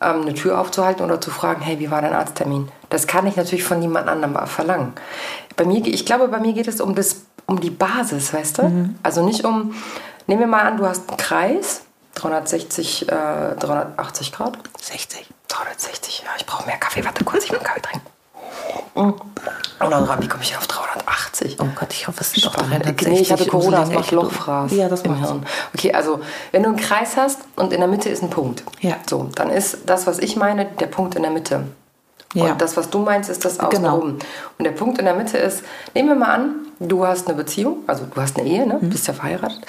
ähm, 0.02 0.22
eine 0.22 0.34
Tür 0.34 0.60
aufzuhalten 0.60 1.04
oder 1.04 1.20
zu 1.20 1.32
fragen, 1.32 1.62
hey, 1.62 1.80
wie 1.80 1.92
war 1.92 2.02
dein 2.02 2.14
Arzttermin? 2.14 2.72
Das 2.90 3.08
kann 3.08 3.28
ich 3.28 3.36
natürlich 3.36 3.64
von 3.64 3.80
niemand 3.80 4.08
anderem 4.08 4.36
verlangen. 4.48 4.94
Bei 5.56 5.66
mir, 5.66 5.86
ich 5.86 6.06
glaube, 6.06 6.28
bei 6.28 6.40
mir 6.40 6.54
geht 6.54 6.68
es 6.68 6.82
um, 6.82 6.96
das, 6.96 7.24
um 7.46 7.60
die 7.60 7.70
Basis, 7.70 8.34
weißt 8.34 8.60
du? 8.60 8.64
Also 9.04 9.26
nicht 9.26 9.44
um, 9.46 9.76
nehmen 10.28 10.42
wir 10.42 10.48
mal 10.48 10.62
an, 10.62 10.78
du 10.78 10.86
hast 10.86 11.10
einen 11.10 11.18
Kreis, 11.18 11.82
360, 12.16 13.10
äh, 13.10 13.56
380 13.60 14.32
Grad. 14.32 14.58
60. 14.82 15.28
360, 15.48 16.24
ja, 16.26 16.32
ich 16.38 16.46
brauche 16.46 16.66
mehr 16.66 16.78
Kaffee. 16.78 17.04
Warte 17.04 17.24
kurz, 17.24 17.44
ich 17.44 17.52
will 17.52 17.60
einen 17.60 17.68
Kaffee 17.68 17.82
trinken. 17.82 18.08
Und 18.94 19.16
dann, 19.80 20.22
wie 20.22 20.28
komme 20.28 20.44
ich 20.44 20.56
auf 20.58 20.68
380? 20.68 21.58
Oh 21.62 21.66
Gott, 21.76 21.88
ich 21.92 22.08
hoffe, 22.08 22.22
es 22.22 22.32
sind 22.32 22.46
doch 22.46 22.54
Spannend. 22.54 22.84
360. 22.86 23.08
Nee, 23.08 23.20
ich 23.22 23.32
hatte 23.32 23.46
Corona, 23.46 23.80
das 23.82 23.92
macht 23.92 24.12
Lochfraß 24.12 24.72
Ja, 24.74 24.90
das 24.90 25.02
im. 25.04 25.16
Hirn. 25.16 25.46
Okay, 25.74 25.94
also 25.94 26.20
wenn 26.52 26.64
du 26.64 26.70
einen 26.70 26.78
Kreis 26.78 27.16
hast 27.18 27.40
und 27.56 27.72
in 27.72 27.80
der 27.80 27.88
Mitte 27.88 28.10
ist 28.10 28.22
ein 28.22 28.30
Punkt, 28.30 28.64
Ja. 28.82 28.98
so, 29.10 29.30
dann 29.36 29.50
ist 29.50 29.80
das, 29.86 30.06
was 30.06 30.20
ich 30.20 30.36
meine, 30.36 30.66
der 30.66 30.88
Punkt 30.88 31.16
in 31.16 31.22
der 31.24 31.32
Mitte. 31.32 31.64
Ja. 32.34 32.52
Und 32.52 32.62
das, 32.62 32.78
was 32.78 32.90
du 32.90 33.00
meinst, 33.00 33.30
ist 33.30 33.44
das 33.46 33.58
Genau. 33.58 33.70
außenrum. 33.70 34.20
Und 34.58 34.64
der 34.66 34.72
Punkt 34.72 35.00
in 35.00 35.06
der 35.06 35.16
Mitte 35.16 35.38
ist, 35.38 35.64
nehmen 35.96 36.10
wir 36.10 36.16
mal 36.16 36.34
an, 36.34 36.56
du 36.80 37.06
hast 37.08 37.28
eine 37.28 37.36
Beziehung, 37.36 37.78
also 37.88 38.06
du 38.06 38.22
hast 38.22 38.38
eine 38.38 38.48
Ehe, 38.48 38.68
ne? 38.68 38.78
Mhm. 38.80 38.90
bist 38.90 39.08
ja 39.08 39.14
verheiratet. 39.14 39.60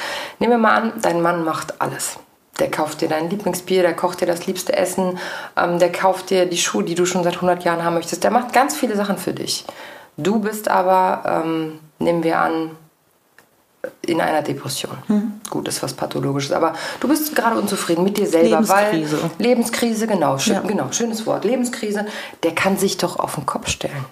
Nehmen 0.40 0.52
wir 0.52 0.59
mal 0.59 0.75
an, 0.75 0.92
dein 1.00 1.23
Mann 1.23 1.45
macht 1.45 1.80
alles. 1.80 2.19
Der 2.61 2.71
kauft 2.71 3.00
dir 3.00 3.09
dein 3.09 3.29
Lieblingsbier, 3.31 3.83
der 3.83 3.95
kocht 3.95 4.21
dir 4.21 4.26
das 4.26 4.47
liebste 4.47 4.76
Essen, 4.76 5.19
ähm, 5.57 5.79
der 5.79 5.90
kauft 5.90 6.31
dir 6.31 6.47
die 6.47 6.59
Schuhe, 6.59 6.85
die 6.85 6.95
du 6.95 7.07
schon 7.07 7.25
seit 7.25 7.37
100 7.37 7.64
Jahren 7.64 7.83
haben 7.83 7.95
möchtest. 7.95 8.23
Der 8.23 8.31
macht 8.31 8.52
ganz 8.52 8.76
viele 8.76 8.95
Sachen 8.97 9.17
für 9.17 9.33
dich. 9.33 9.64
Du 10.17 10.38
bist 10.38 10.69
aber, 10.69 11.43
ähm, 11.45 11.81
nehmen 11.99 12.23
wir 12.23 12.38
an, 12.38 12.71
in 14.02 14.21
einer 14.21 14.43
Depression. 14.43 14.99
Hm. 15.07 15.40
Gut, 15.49 15.67
ist 15.67 15.83
was 15.83 15.95
Pathologisches, 15.95 16.52
aber 16.52 16.75
du 17.00 17.09
bist 17.09 17.35
gerade 17.35 17.59
unzufrieden 17.59 18.05
mit 18.05 18.19
dir 18.19 18.26
selber, 18.26 18.61
Lebenskrise. 18.61 19.23
weil 19.23 19.31
Lebenskrise, 19.38 20.07
genau, 20.07 20.37
schön, 20.38 20.55
Ja. 20.57 20.61
genau, 20.61 20.93
schönes 20.93 21.26
Wort, 21.26 21.45
Lebenskrise. 21.47 22.05
Der 22.43 22.55
kann 22.55 22.76
sich 22.76 22.99
doch 22.99 23.19
auf 23.19 23.37
den 23.37 23.47
Kopf 23.47 23.69
stellen. 23.69 24.05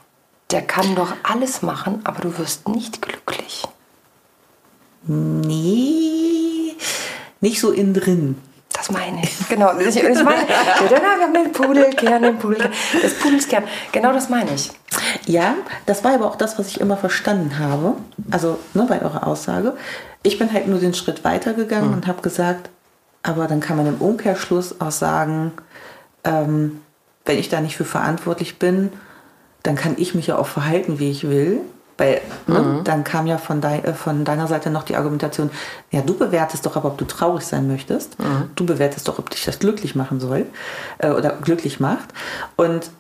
Der 0.50 0.62
kann 0.62 0.94
doch 0.94 1.12
alles 1.22 1.60
machen, 1.60 2.00
aber 2.04 2.22
du 2.22 2.38
wirst 2.38 2.66
nicht 2.68 3.02
glücklich. 3.02 3.64
Nee, 5.06 6.07
nicht 7.40 7.60
so 7.60 7.70
innen 7.70 7.94
drin. 7.94 8.38
Das 8.72 8.90
meine 8.90 9.22
ich. 9.22 9.48
Genau. 9.48 9.76
Ich, 9.78 9.96
ich 9.96 10.02
meine, 10.24 10.46
wir 10.46 11.00
haben 11.02 11.34
den 11.34 11.52
Pudelkern, 11.52 12.22
den 12.22 12.38
Pudelkern. 12.38 12.72
Das 13.02 13.14
Pudelskern. 13.14 13.64
Genau 13.92 14.12
das 14.12 14.28
meine 14.28 14.54
ich. 14.54 14.70
Ja, 15.26 15.54
das 15.86 16.04
war 16.04 16.14
aber 16.14 16.26
auch 16.26 16.36
das, 16.36 16.58
was 16.58 16.68
ich 16.68 16.80
immer 16.80 16.96
verstanden 16.96 17.58
habe. 17.58 17.94
Also 18.30 18.58
ne, 18.74 18.86
bei 18.88 19.02
eurer 19.02 19.26
Aussage. 19.26 19.74
Ich 20.22 20.38
bin 20.38 20.52
halt 20.52 20.68
nur 20.68 20.78
den 20.78 20.94
Schritt 20.94 21.24
weitergegangen 21.24 21.92
und 21.92 22.06
habe 22.06 22.22
gesagt, 22.22 22.70
aber 23.22 23.46
dann 23.46 23.60
kann 23.60 23.76
man 23.76 23.86
im 23.86 24.00
Umkehrschluss 24.00 24.80
auch 24.80 24.90
sagen, 24.90 25.52
ähm, 26.24 26.80
wenn 27.24 27.38
ich 27.38 27.48
da 27.48 27.60
nicht 27.60 27.76
für 27.76 27.84
verantwortlich 27.84 28.58
bin, 28.58 28.92
dann 29.62 29.76
kann 29.76 29.94
ich 29.98 30.14
mich 30.14 30.28
ja 30.28 30.38
auch 30.38 30.46
verhalten, 30.46 30.98
wie 30.98 31.10
ich 31.10 31.28
will. 31.28 31.60
Weil 31.98 32.20
ne, 32.46 32.80
dann 32.84 33.02
kam 33.02 33.26
ja 33.26 33.38
von, 33.38 33.60
dei 33.60 33.80
äh, 33.80 33.92
von 33.92 34.24
deiner 34.24 34.46
Seite 34.46 34.70
noch 34.70 34.84
die 34.84 34.94
Argumentation, 34.94 35.50
ja, 35.90 36.00
du 36.00 36.16
bewertest 36.16 36.64
doch 36.64 36.76
aber, 36.76 36.90
ob 36.90 36.98
du 36.98 37.04
traurig 37.04 37.44
sein 37.44 37.66
möchtest. 37.66 38.16
Du 38.54 38.64
bewertest 38.64 39.08
doch, 39.08 39.18
ob 39.18 39.30
dich 39.30 39.44
das 39.44 39.58
glücklich 39.58 39.96
machen 39.96 40.20
soll 40.20 40.46
äh, 40.98 41.10
oder 41.10 41.30
glücklich 41.42 41.80
macht. 41.80 42.08
Und 42.56 42.90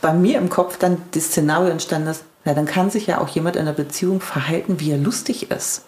bei 0.00 0.14
mir 0.14 0.38
im 0.38 0.48
Kopf 0.48 0.78
dann 0.78 0.96
das 1.12 1.24
Szenario 1.24 1.70
entstanden 1.70 2.08
ist, 2.08 2.24
na, 2.44 2.54
dann 2.54 2.66
kann 2.66 2.90
sich 2.90 3.06
ja 3.06 3.20
auch 3.20 3.28
jemand 3.28 3.56
in 3.56 3.62
einer 3.62 3.72
Beziehung 3.72 4.20
verhalten, 4.20 4.80
wie 4.80 4.90
er 4.90 4.98
lustig 4.98 5.50
ist. 5.50 5.84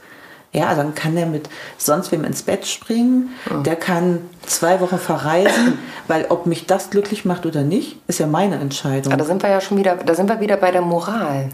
Ja, 0.52 0.76
dann 0.76 0.94
kann 0.94 1.16
der 1.16 1.26
mit 1.26 1.48
sonst 1.78 2.12
wem 2.12 2.22
ins 2.22 2.42
Bett 2.42 2.64
springen, 2.64 3.30
der 3.64 3.74
kann 3.74 4.20
zwei 4.46 4.80
Wochen 4.80 4.98
verreisen, 4.98 5.78
weil 6.06 6.26
ob 6.28 6.46
mich 6.46 6.66
das 6.66 6.90
glücklich 6.90 7.24
macht 7.24 7.44
oder 7.44 7.62
nicht, 7.62 7.98
ist 8.06 8.20
ja 8.20 8.28
meine 8.28 8.56
Entscheidung. 8.60 9.12
Aber 9.12 9.20
da 9.20 9.26
sind 9.26 9.42
wir 9.42 9.50
ja 9.50 9.60
schon 9.60 9.78
wieder, 9.78 9.96
da 9.96 10.14
sind 10.14 10.28
wir 10.28 10.38
wieder 10.40 10.56
bei 10.56 10.70
der 10.70 10.82
Moral. 10.82 11.48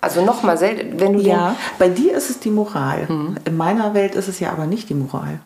Also 0.00 0.24
nochmal, 0.24 0.58
wenn 0.60 1.12
du 1.12 1.20
ja, 1.20 1.56
bei 1.78 1.88
dir 1.88 2.14
ist 2.14 2.30
es 2.30 2.40
die 2.40 2.50
Moral. 2.50 3.06
In 3.44 3.56
meiner 3.56 3.92
Welt 3.94 4.14
ist 4.14 4.28
es 4.28 4.40
ja 4.40 4.50
aber 4.50 4.66
nicht 4.66 4.88
die 4.88 4.94
Moral. 4.94 5.40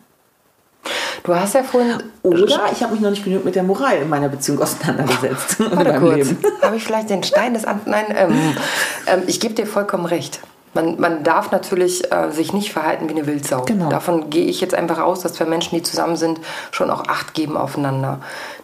du 1.23 1.35
hast 1.35 1.55
ja 1.55 1.63
vorhin 1.63 2.03
Oder 2.21 2.71
ich 2.71 2.81
habe 2.81 2.93
mich 2.93 3.01
noch 3.01 3.09
nicht 3.09 3.23
genug 3.23 3.43
mit 3.43 3.55
der 3.55 3.63
Moral 3.63 3.97
in 3.97 4.09
meiner 4.09 4.29
Beziehung 4.29 4.61
auseinandergesetzt. 4.61 5.59
Warte 5.71 5.99
kurz. 5.99 6.29
Habe 6.61 6.77
ich 6.77 6.83
vielleicht 6.83 7.09
den 7.09 7.23
Stein 7.23 7.53
des 7.53 7.65
An 7.65 7.81
Nein, 7.85 8.05
ähm, 8.15 8.55
ähm, 9.07 9.23
ich 9.27 9.39
gebe 9.39 9.55
dir 9.55 9.65
vollkommen 9.65 10.05
recht. 10.05 10.39
Man, 10.73 10.99
man 10.99 11.23
darf 11.23 11.51
natürlich 11.51 12.11
äh, 12.11 12.31
sich 12.31 12.51
nicht 12.51 12.71
verhalten 12.71 13.07
wie 13.07 13.13
eine 13.13 13.25
Wildsau. 13.25 13.63
Genau. 13.63 13.89
Davon 13.89 14.29
gehe 14.29 14.45
ich 14.45 14.59
jetzt 14.59 14.75
einfach 14.75 14.99
aus, 14.99 15.21
dass 15.21 15.33
zwei 15.33 15.45
Menschen, 15.45 15.75
die 15.75 15.83
zusammen 15.83 16.17
sind, 16.17 16.39
schon 16.71 16.91
auch 16.91 17.07
Acht 17.07 17.33
geben 17.33 17.55
aufeinander. 17.55 18.19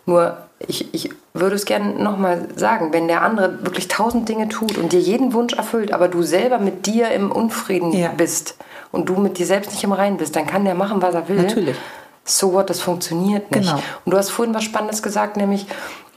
Nur, 0.06 0.38
ich, 0.68 0.94
ich 0.94 1.10
würde 1.34 1.56
es 1.56 1.66
gerne 1.66 1.94
nochmal 2.02 2.48
sagen, 2.56 2.94
wenn 2.94 3.08
der 3.08 3.22
andere 3.22 3.64
wirklich 3.64 3.88
tausend 3.88 4.28
Dinge 4.28 4.50
tut 4.50 4.78
und 4.78 4.92
dir 4.92 5.00
jeden 5.00 5.34
Wunsch 5.34 5.54
erfüllt, 5.54 5.94
aber 5.94 6.08
du 6.08 6.24
selber 6.24 6.60
mit 6.60 6.86
dir 6.86 7.10
im 7.12 7.32
Unfrieden 7.32 7.94
Ja. 7.94 8.10
bist 8.10 8.56
und 8.92 9.08
du 9.08 9.16
mit 9.16 9.38
dir 9.38 9.46
selbst 9.46 9.72
nicht 9.72 9.84
im 9.84 9.92
Reinen 9.92 10.18
bist, 10.18 10.36
dann 10.36 10.48
kann 10.48 10.66
der 10.66 10.76
machen, 10.76 11.02
was 11.02 11.16
er 11.16 11.28
will. 11.30 11.38
Natürlich. 11.38 11.76
So 12.24 12.54
what, 12.54 12.70
das 12.70 12.82
funktioniert 12.82 13.50
nicht. 13.52 13.70
Genau. 13.70 13.82
Und 14.06 14.12
du 14.14 14.18
hast 14.18 14.30
vorhin 14.30 14.54
was 14.54 14.64
Spannendes 14.64 15.02
gesagt, 15.02 15.38
nämlich, 15.38 15.66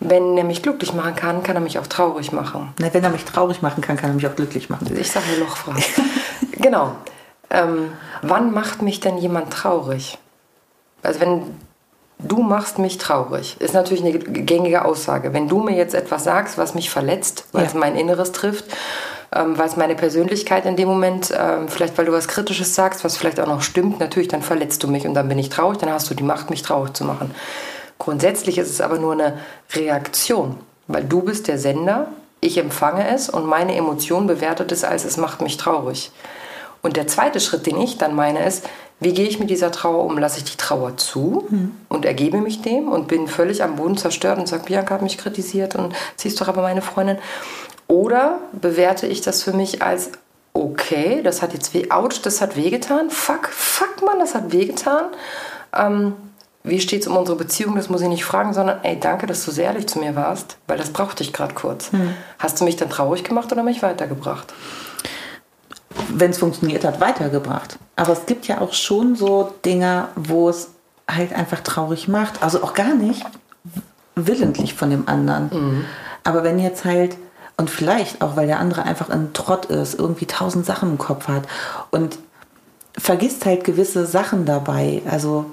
wenn 0.01 0.37
er 0.37 0.45
mich 0.45 0.63
glücklich 0.63 0.93
machen 0.93 1.17
kann, 1.17 1.43
kann 1.43 1.57
er 1.57 1.63
mich 1.63 1.79
auch 1.79 1.87
traurig 1.87 2.31
machen. 2.33 2.75
Na, 2.79 2.93
wenn 2.93 3.03
er 3.03 3.11
mich 3.11 3.25
traurig 3.25 3.63
machen 3.63 3.81
kann, 3.81 3.97
kann 3.97 4.11
er 4.11 4.15
mich 4.15 4.27
auch 4.27 4.37
glücklich 4.37 4.69
machen. 4.69 4.95
Ich 4.99 5.11
sage 5.11 5.27
eine 5.29 5.39
Lochfrage. 5.39 5.83
genau. 6.53 6.93
Ähm, 7.51 7.93
wann 8.23 8.53
macht 8.53 8.83
mich 8.83 9.01
denn 9.01 9.17
jemand 9.17 9.51
traurig? 9.53 10.19
Also 11.03 11.21
wenn 11.21 11.43
du 12.19 12.43
machst 12.43 12.79
mich 12.79 12.99
traurig, 12.99 13.57
ist 13.61 13.75
natürlich 13.75 14.05
eine 14.05 14.19
gängige 14.19 14.85
Aussage. 14.85 15.33
Wenn 15.33 15.49
du 15.49 15.59
mir 15.61 15.77
jetzt 15.77 15.95
etwas 15.95 16.25
sagst, 16.25 16.59
was 16.59 16.75
mich 16.75 16.91
verletzt, 16.91 17.45
weil 17.53 17.63
Ja. 17.63 17.69
es 17.69 17.75
mein 17.75 17.97
Inneres 17.97 18.33
trifft, 18.33 18.65
ähm, 19.33 19.59
weil 19.59 19.67
es 19.67 19.77
meine 19.77 19.95
Persönlichkeit 19.95 20.65
in 20.65 20.77
dem 20.77 20.89
Moment, 20.89 21.33
ähm, 21.37 21.69
vielleicht 21.69 21.99
weil 21.99 22.05
du 22.07 22.13
was 22.13 22.29
Kritisches 22.29 22.75
sagst, 22.75 23.05
was 23.05 23.17
vielleicht 23.17 23.41
auch 23.41 23.49
noch 23.49 23.63
stimmt, 23.63 23.99
natürlich, 24.01 24.29
dann 24.29 24.43
verletzt 24.43 24.83
du 24.83 24.89
mich 24.89 25.07
und 25.07 25.15
dann 25.15 25.29
bin 25.29 25.39
ich 25.39 25.49
traurig, 25.49 25.79
dann 25.79 25.91
hast 25.91 26.09
du 26.11 26.15
die 26.15 26.23
Macht, 26.23 26.51
mich 26.51 26.63
traurig 26.63 26.95
zu 26.95 27.05
machen. 27.05 27.35
Grundsätzlich 27.99 28.59
ist 28.59 28.71
es 28.71 28.81
aber 28.81 28.99
nur 28.99 29.13
eine 29.13 29.39
Reaktion, 29.75 30.57
weil 30.87 31.05
du 31.05 31.23
bist 31.23 31.49
der 31.49 31.59
Sender, 31.59 32.09
ich 32.41 32.59
empfange 32.59 33.09
es 33.09 33.29
und 33.31 33.47
meine 33.47 33.75
Emotion 33.75 34.27
bewertet 34.27 34.71
es 34.73 34.85
als 34.85 35.05
es 35.05 35.17
macht 35.17 35.41
mich 35.41 35.57
traurig. 35.57 36.11
Und 36.85 36.99
der 36.99 37.07
zweite 37.07 37.41
Schritt, 37.41 37.65
den 37.65 37.81
ich 37.81 37.97
dann 37.97 38.15
meine, 38.15 38.45
ist, 38.45 38.69
wie 39.01 39.15
gehe 39.15 39.27
ich 39.27 39.41
mit 39.41 39.49
dieser 39.49 39.73
Trauer 39.73 40.05
um? 40.05 40.19
Lasse 40.19 40.37
ich 40.39 40.45
die 40.45 40.59
Trauer 40.59 40.99
zu 40.99 41.49
und 41.89 42.05
ergebe 42.05 42.43
mich 42.43 42.61
dem 42.61 42.89
und 42.89 43.09
bin 43.09 43.27
völlig 43.27 43.63
am 43.63 43.77
Boden 43.77 43.97
zerstört 43.97 44.39
und 44.39 44.47
sage, 44.47 44.65
Bianca 44.65 44.95
hat 44.95 45.03
mich 45.03 45.17
kritisiert 45.17 45.77
und 45.77 45.95
sie 46.17 46.29
ist 46.29 46.39
doch 46.43 46.47
aber 46.47 46.61
meine 46.61 46.83
Freundin. 46.83 47.17
Oder 47.89 48.39
bewerte 48.53 49.07
ich 49.07 49.23
das 49.23 49.43
für 49.43 49.55
mich 49.55 49.81
als, 49.81 50.11
okay, 50.53 51.23
das 51.23 51.41
hat 51.41 51.55
jetzt 51.55 51.73
weh, 51.73 51.91
ouch, 51.91 52.21
das 52.23 52.43
hat 52.43 52.55
wehgetan, 52.55 53.09
fuck, 53.09 53.49
fuck, 53.49 54.03
Mann, 54.05 54.19
das 54.19 54.35
hat 54.35 54.53
wehgetan. 54.53 55.07
Ähm, 55.75 56.13
wie 56.65 56.81
steht 56.81 57.01
es 57.01 57.09
um 57.09 57.17
unsere 57.17 57.39
Beziehung? 57.39 57.77
Das 57.77 57.89
muss 57.89 58.03
ich 58.03 58.09
nicht 58.09 58.27
fragen, 58.27 58.53
sondern 58.53 58.85
ey, 58.85 59.01
danke, 59.01 59.27
dass 59.27 59.47
du 59.47 59.53
so 59.53 59.63
ehrlich 59.63 59.87
zu 59.87 60.01
mir 60.01 60.17
warst, 60.17 60.59
weil 60.67 60.77
das 60.77 60.91
brauchte 60.91 61.23
ich 61.23 61.33
gerade 61.33 61.55
kurz. 61.55 61.91
Hast 62.39 62.61
du 62.61 62.65
mich 62.65 62.77
dann 62.77 62.91
traurig 62.91 63.25
gemacht 63.25 63.51
oder 63.53 63.63
mich 63.63 63.83
weitergebracht? 63.83 64.53
Wenn 66.15 66.31
es 66.31 66.39
funktioniert 66.39 66.85
hat, 66.85 67.01
weitergebracht. 67.01 67.79
Aber 67.97 68.13
es 68.13 68.27
gibt 68.27 68.47
ja 68.47 68.61
auch 68.61 68.73
schon 68.73 69.17
so 69.17 69.53
Dinge, 69.65 70.09
wo 70.17 70.49
es 70.49 70.71
halt 71.11 71.33
einfach 71.33 71.61
traurig 71.61 72.09
macht. 72.09 72.43
Also 72.43 72.63
auch 72.63 72.75
gar 72.75 72.95
nicht 72.95 73.25
willentlich 74.15 74.75
von 74.75 74.91
dem 74.91 75.09
anderen. 75.09 75.85
Aber 76.23 76.45
wenn 76.45 76.59
jetzt 76.59 76.85
halt, 76.85 77.17
und 77.57 77.71
vielleicht 77.71 78.23
auch, 78.23 78.37
weil 78.37 78.47
der 78.47 78.59
andere 78.59 78.85
einfach 78.85 79.11
ein 79.11 79.33
Trott 79.33 79.67
ist, 79.67 79.99
irgendwie 79.99 80.27
tausend 80.27 80.67
Sachen 80.67 80.91
im 80.93 80.99
Kopf 80.99 81.29
hat 81.29 81.45
und 81.91 82.19
vergisst 82.97 83.45
halt 83.45 83.65
gewisse 83.65 84.07
Sachen 84.07 84.45
dabei. 84.45 85.03
Also 85.11 85.47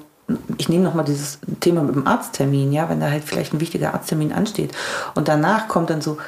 ich 0.58 0.68
nehme 0.68 0.84
nochmal 0.84 1.04
dieses 1.04 1.38
Thema 1.60 1.82
mit 1.82 1.94
dem 1.94 2.06
Arzttermin, 2.06 2.72
ja, 2.72 2.88
wenn 2.88 3.00
da 3.00 3.10
halt 3.10 3.24
vielleicht 3.24 3.52
ein 3.52 3.60
wichtiger 3.60 3.92
Arzttermin 3.94 4.32
ansteht 4.32 4.72
und 5.14 5.28
danach 5.28 5.68
kommt 5.68 5.90
dann 5.90 6.00
so 6.00 6.18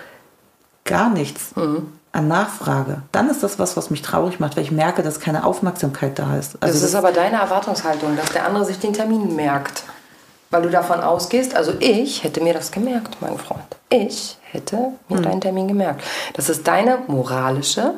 gar 0.85 1.09
nichts 1.09 1.57
Mhm. 1.57 1.87
An 2.14 2.29
Nachfrage, 2.29 3.03
dann 3.12 3.29
ist 3.29 3.42
das 3.42 3.59
was, 3.59 3.77
was 3.77 3.90
mich 3.90 4.00
traurig 4.03 4.38
macht, 4.40 4.57
weil 4.57 4.62
ich 4.64 4.70
merke, 4.70 5.03
dass 5.03 5.18
keine 5.20 5.44
Aufmerksamkeit 5.44 6.18
da 6.18 6.37
ist. 6.37 6.55
Das 6.61 6.70
Also 6.72 6.87
ist 6.87 6.94
aber 6.94 7.12
deine 7.12 7.37
Erwartungshaltung, 7.40 8.16
dass 8.16 8.31
der 8.31 8.46
andere 8.46 8.64
sich 8.64 8.79
den 8.79 8.92
Termin 8.92 9.35
merkt. 9.37 9.83
Weil 10.50 10.62
du 10.62 10.70
davon 10.70 11.00
ausgehst, 11.00 11.57
also 11.57 11.72
ich 11.81 12.22
hätte 12.22 12.40
mir 12.40 12.55
das 12.55 12.70
gemerkt, 12.70 13.16
mein 13.20 13.37
Freund. 13.38 13.64
Ich 13.90 14.38
hätte 14.53 14.92
mir 15.09 15.20
deinen 15.20 15.40
Termin 15.40 15.66
gemerkt. 15.66 16.05
Das 16.35 16.48
ist 16.48 16.66
deine 16.68 16.98
moralische. 17.09 17.94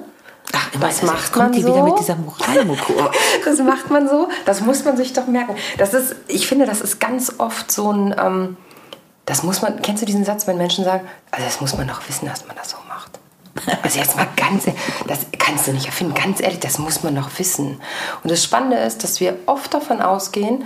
Ach, 0.55 0.69
Was 0.81 1.03
macht 1.03 1.33
kommt 1.35 1.53
man 1.53 1.61
so? 1.63 1.69
wieder 1.69 1.83
mit 1.83 1.99
dieser 1.99 2.17
Moralmokur. 2.17 3.11
Das 3.45 3.59
macht 3.59 3.91
man 3.91 4.09
so. 4.09 4.29
Das 4.47 4.63
muss 4.63 4.85
man 4.85 4.97
sich 4.97 5.13
doch 5.13 5.27
merken. 5.27 5.55
Das 5.77 5.93
ist, 5.93 6.15
ich 6.29 6.47
finde, 6.47 6.65
das 6.65 6.81
ist 6.81 6.99
ganz 6.99 7.35
oft 7.39 7.71
so 7.71 7.93
ein. 7.93 8.15
Ähm, 8.19 8.57
das 9.27 9.43
muss 9.43 9.61
man. 9.61 9.83
Kennst 9.83 10.01
du 10.03 10.07
diesen 10.07 10.25
Satz, 10.25 10.47
wenn 10.47 10.57
Menschen 10.57 10.85
sagen, 10.85 11.07
also 11.33 11.45
das 11.45 11.61
muss 11.61 11.77
man 11.77 11.87
doch 11.89 12.01
wissen, 12.09 12.27
dass 12.27 12.47
man 12.47 12.57
das 12.57 12.71
so 12.71 12.77
macht. 12.89 13.19
Also 13.83 13.99
jetzt 13.99 14.17
mal 14.17 14.29
ganz, 14.37 14.65
das 15.07 15.27
kannst 15.39 15.67
du 15.67 15.73
nicht 15.73 15.87
erfinden. 15.87 16.15
Ganz 16.15 16.41
ehrlich, 16.41 16.61
das 16.61 16.79
muss 16.79 17.03
man 17.03 17.15
doch 17.17 17.31
wissen. 17.39 17.81
Und 18.23 18.31
das 18.31 18.43
Spannende 18.45 18.77
ist, 18.79 19.03
dass 19.05 19.21
wir 19.21 19.37
oft 19.47 19.73
davon 19.73 20.01
ausgehen, 20.03 20.65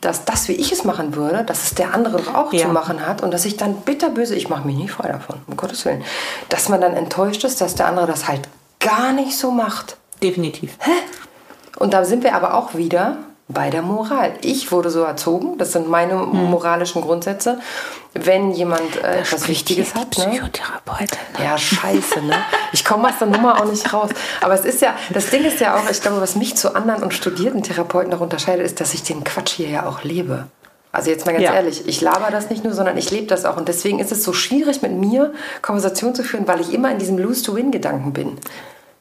dass 0.00 0.24
das, 0.24 0.46
wie 0.48 0.52
ich 0.52 0.70
es 0.72 0.84
machen 0.84 1.16
würde, 1.16 1.42
dass 1.44 1.64
es 1.64 1.74
der 1.74 1.92
andere 1.94 2.18
doch 2.22 2.34
auch 2.34 2.52
Ja. 2.52 2.66
zu 2.66 2.72
machen 2.72 3.04
hat 3.06 3.22
und 3.22 3.32
dass 3.32 3.44
ich 3.44 3.56
dann 3.56 3.76
bitterböse, 3.82 4.34
ich 4.36 4.48
mache 4.48 4.66
mich 4.66 4.76
nie 4.76 4.88
frei 4.88 5.08
davon, 5.08 5.40
um 5.46 5.56
Gottes 5.56 5.84
Willen, 5.84 6.04
dass 6.48 6.68
man 6.68 6.80
dann 6.80 6.94
enttäuscht 6.94 7.42
ist, 7.44 7.60
dass 7.60 7.74
der 7.74 7.86
andere 7.86 8.06
das 8.06 8.28
halt 8.28 8.48
gar 8.80 9.12
nicht 9.12 9.36
so 9.36 9.50
macht. 9.50 9.96
Definitiv. 10.22 10.76
Und 11.78 11.94
da 11.94 12.04
sind 12.04 12.22
wir 12.24 12.34
aber 12.34 12.54
auch 12.54 12.74
wieder 12.74 13.18
bei 13.48 13.70
der 13.70 13.82
Moral. 13.82 14.32
Ich 14.42 14.70
wurde 14.72 14.90
so 14.90 15.02
erzogen, 15.02 15.56
das 15.58 15.72
sind 15.72 15.88
meine 15.88 16.20
Hm. 16.20 16.50
moralischen 16.50 17.00
Grundsätze. 17.02 17.60
Wenn 18.14 18.50
jemand 18.52 18.96
äh, 19.02 19.20
etwas 19.20 19.48
Wichtiges 19.48 19.94
hat, 19.94 20.16
ne? 20.18 20.26
Psychotherapeutin. 20.26 21.18
Ja, 21.42 21.56
scheiße, 21.56 22.20
ne? 22.22 22.34
Ich 22.72 22.84
komme 22.84 23.08
aus 23.08 23.18
der 23.18 23.28
Nummer 23.28 23.60
auch 23.60 23.64
nicht 23.66 23.92
raus. 23.92 24.10
Aber 24.40 24.54
es 24.54 24.64
ist 24.64 24.82
ja, 24.82 24.94
das 25.10 25.30
Ding 25.30 25.44
ist 25.44 25.60
ja 25.60 25.76
auch, 25.76 25.88
ich 25.90 26.00
glaube, 26.00 26.20
was 26.20 26.34
mich 26.36 26.56
zu 26.56 26.74
anderen 26.74 27.02
und 27.02 27.14
studierten 27.14 27.62
Therapeuten 27.62 28.10
noch 28.10 28.20
unterscheidet, 28.20 28.64
ist, 28.66 28.80
dass 28.80 28.92
ich 28.94 29.02
den 29.02 29.24
Quatsch 29.24 29.52
hier 29.52 29.68
ja 29.68 29.86
auch 29.86 30.02
lebe. 30.02 30.46
Also 30.90 31.10
jetzt 31.10 31.26
mal 31.26 31.32
ganz 31.32 31.44
Ja. 31.44 31.54
ehrlich, 31.54 31.86
ich 31.86 32.00
laber 32.00 32.30
das 32.30 32.50
nicht 32.50 32.64
nur, 32.64 32.72
sondern 32.72 32.96
ich 32.96 33.10
lebe 33.10 33.26
das 33.26 33.44
auch. 33.44 33.56
Und 33.56 33.68
deswegen 33.68 33.98
ist 33.98 34.10
es 34.10 34.24
so 34.24 34.32
schwierig, 34.32 34.82
mit 34.82 34.92
mir 34.92 35.32
Konversation 35.62 36.14
zu 36.14 36.24
führen, 36.24 36.48
weil 36.48 36.60
ich 36.60 36.72
immer 36.72 36.90
in 36.90 36.98
diesem 36.98 37.18
Lose-to-Win-Gedanken 37.18 38.12
bin. 38.12 38.38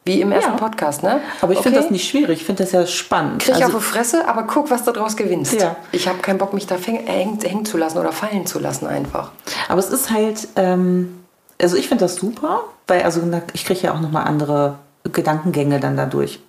Wie 0.07 0.21
im 0.21 0.31
ersten 0.31 0.51
Ja. 0.51 0.57
Podcast, 0.57 1.03
ne? 1.03 1.19
Aber 1.41 1.53
ich 1.53 1.59
finde 1.59 1.77
Okay? 1.77 1.83
das 1.85 1.91
nicht 1.91 2.09
schwierig, 2.09 2.39
ich 2.41 2.45
finde 2.45 2.63
das 2.63 2.71
ja 2.71 2.87
spannend. 2.87 3.43
Krieg 3.43 3.55
ich 3.57 3.63
Also- 3.63 3.77
auf 3.77 3.83
die 3.83 3.89
Fresse, 3.91 4.27
aber 4.27 4.43
guck, 4.43 4.71
was 4.71 4.83
du 4.85 4.91
daraus 4.91 5.15
gewinnst. 5.15 5.53
Ja. 5.53 5.75
Ich 5.91 6.07
habe 6.07 6.19
keinen 6.19 6.37
Bock, 6.39 6.53
mich 6.53 6.65
da 6.65 6.75
fäng- 6.75 7.05
hängen, 7.05 7.39
hängen 7.41 7.65
zu 7.65 7.77
lassen 7.77 7.97
oder 7.99 8.11
fallen 8.11 8.45
zu 8.47 8.57
lassen 8.59 8.87
einfach. 8.87 9.31
Aber 9.69 9.79
es 9.79 9.89
ist 9.89 10.09
halt, 10.09 10.47
ähm, 10.55 11.19
also 11.61 11.75
ich 11.75 11.87
finde 11.89 12.05
das 12.05 12.15
super, 12.15 12.61
weil 12.87 13.03
also 13.03 13.21
ich 13.53 13.65
kriege 13.65 13.81
ja 13.81 13.93
auch 13.93 13.99
nochmal 13.99 14.23
andere 14.25 14.75
Gedankengänge 15.11 15.79
dann 15.79 15.95
dadurch. 15.97 16.39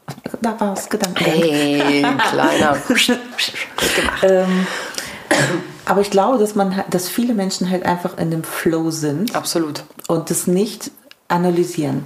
Da 0.41 0.59
war 0.61 0.73
es 0.73 0.89
Gedankengänge. 0.89 1.47
Hey, 1.47 2.07
kleiner. 2.31 2.77
Ähm, 4.23 4.67
aber 5.85 6.01
ich 6.01 6.11
glaube, 6.11 6.39
dass 6.39 6.55
man, 6.55 6.77
halt- 6.77 6.87
dass 6.93 7.09
viele 7.09 7.35
Menschen 7.35 7.71
halt 7.71 7.85
einfach 7.87 8.19
in 8.19 8.31
dem 8.31 8.45
Flow 8.45 8.91
sind 8.91 9.35
Absolut. 9.35 9.83
und 10.09 10.31
das 10.31 10.47
nicht 10.47 10.91
analysieren 11.29 12.05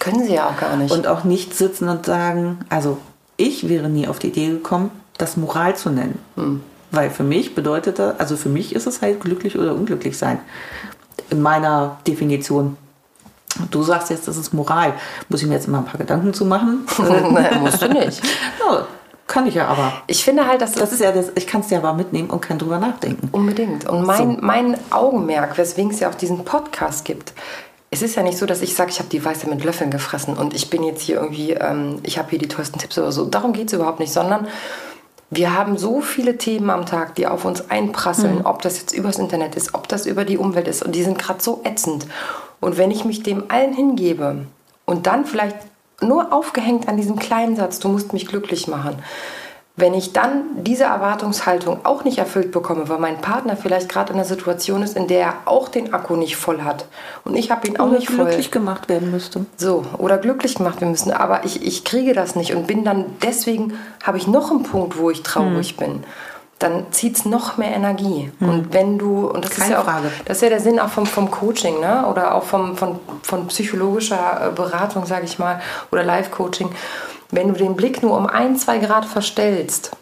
Können 0.00 0.24
sie 0.24 0.34
ja 0.34 0.48
auch 0.48 0.58
gar 0.58 0.76
nicht. 0.76 0.90
und 0.90 1.06
auch 1.06 1.22
nicht 1.22 1.54
sitzen 1.54 1.88
und 1.88 2.06
sagen, 2.06 2.58
also 2.68 2.98
ich 3.36 3.68
wäre 3.68 3.88
nie 3.88 4.08
auf 4.08 4.18
die 4.18 4.28
Idee 4.28 4.48
gekommen, 4.48 4.90
das 5.18 5.36
Moral 5.36 5.76
zu 5.76 5.90
nennen. 5.90 6.18
Hm. 6.34 6.62
Weil 6.90 7.10
für 7.10 7.22
mich 7.22 7.54
bedeutet 7.54 7.98
das, 7.98 8.18
also 8.18 8.36
für 8.36 8.48
mich 8.48 8.74
ist 8.74 8.86
es 8.86 9.00
halt 9.00 9.20
glücklich 9.20 9.56
oder 9.58 9.74
unglücklich 9.74 10.18
sein. 10.18 10.40
In 11.30 11.40
meiner 11.40 11.98
Definition. 12.06 12.76
Du 13.70 13.82
sagst 13.82 14.10
jetzt, 14.10 14.26
das 14.26 14.36
ist 14.36 14.52
Moral. 14.52 14.94
Muss 15.28 15.42
ich 15.42 15.48
mir 15.48 15.54
jetzt 15.54 15.68
mal 15.68 15.78
ein 15.78 15.84
paar 15.84 15.98
Gedanken 15.98 16.34
zu 16.34 16.44
machen? 16.44 16.86
Nein, 16.98 17.60
musst 17.60 17.82
du 17.82 17.88
nicht. 17.88 18.22
ja, 18.60 18.86
kann 19.26 19.46
ich 19.46 19.54
ja 19.54 19.68
aber. 19.68 19.92
Ich 20.06 20.24
finde 20.24 20.46
halt, 20.46 20.60
dass 20.60 20.72
Das 20.72 20.92
ist 20.92 21.00
ja 21.00 21.12
das, 21.12 21.30
ich 21.34 21.46
kann 21.46 21.60
es 21.60 21.70
ja 21.70 21.78
aber 21.78 21.92
mitnehmen 21.92 22.30
und 22.30 22.40
kann 22.40 22.58
drüber 22.58 22.78
nachdenken. 22.78 23.28
Unbedingt. 23.30 23.88
Und 23.88 24.04
mein, 24.06 24.38
mein 24.40 24.76
Augenmerk, 24.90 25.58
weswegen 25.58 25.92
es 25.92 26.00
ja 26.00 26.08
auch 26.08 26.14
diesen 26.14 26.44
Podcast 26.44 27.04
gibt, 27.04 27.32
es 27.90 28.02
ist 28.02 28.14
ja 28.14 28.22
nicht 28.22 28.38
so, 28.38 28.46
dass 28.46 28.62
ich 28.62 28.74
sage, 28.74 28.90
ich 28.90 29.00
habe 29.00 29.08
die 29.08 29.24
Weiße 29.24 29.48
mit 29.48 29.64
Löffeln 29.64 29.90
gefressen 29.90 30.36
und 30.36 30.54
ich 30.54 30.70
bin 30.70 30.84
jetzt 30.84 31.02
hier 31.02 31.16
irgendwie, 31.16 31.52
ähm, 31.52 31.98
ich 32.04 32.18
habe 32.18 32.30
hier 32.30 32.38
die 32.38 32.48
tollsten 32.48 32.78
Tipps 32.78 32.96
oder 32.98 33.10
so. 33.10 33.24
Darum 33.24 33.52
geht 33.52 33.66
es 33.66 33.72
überhaupt 33.72 33.98
nicht, 33.98 34.12
sondern 34.12 34.46
wir 35.30 35.56
haben 35.56 35.76
so 35.76 36.00
viele 36.00 36.38
Themen 36.38 36.70
am 36.70 36.86
Tag, 36.86 37.16
die 37.16 37.26
auf 37.26 37.44
uns 37.44 37.70
einprasseln, 37.70 38.44
ob 38.44 38.62
das 38.62 38.78
jetzt 38.78 38.92
übers 38.92 39.18
Internet 39.18 39.54
ist, 39.54 39.74
ob 39.74 39.88
das 39.88 40.06
über 40.06 40.24
die 40.24 40.38
Umwelt 40.38 40.68
ist 40.68 40.82
und 40.82 40.94
die 40.94 41.02
sind 41.02 41.18
gerade 41.18 41.42
so 41.42 41.62
ätzend. 41.64 42.06
Und 42.60 42.78
wenn 42.78 42.90
ich 42.90 43.04
mich 43.04 43.22
dem 43.22 43.44
allen 43.48 43.72
hingebe 43.72 44.46
und 44.86 45.06
dann 45.06 45.24
vielleicht 45.24 45.56
nur 46.00 46.32
aufgehängt 46.32 46.88
an 46.88 46.96
diesem 46.96 47.18
kleinen 47.18 47.56
Satz, 47.56 47.78
du 47.78 47.88
musst 47.88 48.12
mich 48.12 48.26
glücklich 48.26 48.68
machen, 48.68 48.96
wenn 49.76 49.94
ich 49.94 50.12
dann 50.12 50.42
diese 50.56 50.84
Erwartungshaltung 50.84 51.80
auch 51.84 52.04
nicht 52.04 52.18
erfüllt 52.18 52.52
bekomme, 52.52 52.88
weil 52.88 52.98
mein 52.98 53.18
Partner 53.20 53.56
vielleicht 53.56 53.88
gerade 53.88 54.12
in 54.12 54.18
einer 54.18 54.26
Situation 54.28 54.82
ist, 54.82 54.94
in 54.96 55.06
der 55.06 55.20
er 55.20 55.34
auch 55.46 55.68
den 55.68 55.94
Akku 55.94 56.16
nicht 56.16 56.36
voll 56.36 56.62
hat 56.62 56.84
und 57.24 57.34
ich 57.34 57.50
habe 57.50 57.66
ihn 57.66 57.78
auch 57.78 57.86
Oder 57.86 57.96
nicht 57.98 58.08
voll. 58.10 58.24
glücklich 58.26 58.50
gemacht 58.50 58.88
werden 58.90 59.10
müsste. 59.10 59.46
So, 59.56 59.84
oder 59.96 60.18
glücklich 60.18 60.56
gemacht 60.56 60.80
werden 60.82 60.90
müssen. 60.90 61.12
Aber 61.12 61.44
ich, 61.44 61.64
ich 61.66 61.84
kriege 61.84 62.12
das 62.12 62.36
nicht 62.36 62.54
und 62.54 62.66
bin 62.66 62.84
dann, 62.84 63.06
deswegen 63.22 63.72
habe 64.02 64.18
ich 64.18 64.26
noch 64.26 64.50
einen 64.50 64.64
Punkt, 64.64 64.98
wo 64.98 65.08
ich 65.10 65.22
traurig 65.22 65.70
Hm. 65.70 65.76
bin. 65.78 66.04
Dann 66.58 66.92
zieht 66.92 67.16
es 67.16 67.24
noch 67.24 67.56
mehr 67.56 67.74
Energie. 67.74 68.30
Und 68.40 68.74
wenn 68.74 68.98
du, 68.98 69.26
und 69.30 69.42
das 69.46 69.52
ist 69.52 69.60
Keine 69.60 69.72
ja 69.72 69.80
auch, 69.80 69.84
Frage. 69.84 70.10
das 70.26 70.36
ist 70.36 70.42
ja 70.42 70.50
der 70.50 70.60
Sinn 70.60 70.78
auch 70.78 70.90
vom, 70.90 71.06
vom 71.06 71.30
Coaching, 71.30 71.80
ne? 71.80 72.04
Oder 72.06 72.34
auch 72.34 72.42
vom, 72.42 72.76
von, 72.76 72.98
von 73.22 73.46
psychologischer 73.46 74.48
äh, 74.48 74.50
Beratung, 74.54 75.06
sage 75.06 75.24
ich 75.24 75.38
mal, 75.38 75.58
oder 75.90 76.02
Live-Coaching. 76.04 76.68
Wenn 77.30 77.48
du 77.48 77.54
den 77.54 77.76
Blick 77.76 78.02
nur 78.02 78.16
um 78.16 78.26
ein, 78.26 78.56
zwei 78.56 78.78
Grad 78.78 79.04
verstellst, 79.04 79.92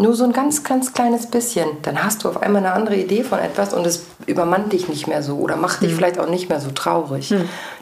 nur 0.00 0.14
so 0.14 0.22
ein 0.22 0.32
ganz, 0.32 0.62
ganz 0.62 0.92
kleines 0.92 1.26
bisschen, 1.26 1.66
dann 1.82 2.04
hast 2.04 2.22
du 2.22 2.28
auf 2.28 2.40
einmal 2.40 2.64
eine 2.64 2.72
andere 2.72 2.94
Idee 2.94 3.24
von 3.24 3.40
etwas 3.40 3.74
und 3.74 3.84
es 3.84 4.04
übermannt 4.26 4.72
dich 4.72 4.88
nicht 4.88 5.08
mehr 5.08 5.24
so 5.24 5.38
oder 5.38 5.56
macht 5.56 5.82
dich 5.82 5.92
vielleicht 5.92 6.20
auch 6.20 6.28
nicht 6.28 6.48
mehr 6.48 6.60
so 6.60 6.70
traurig. 6.70 7.34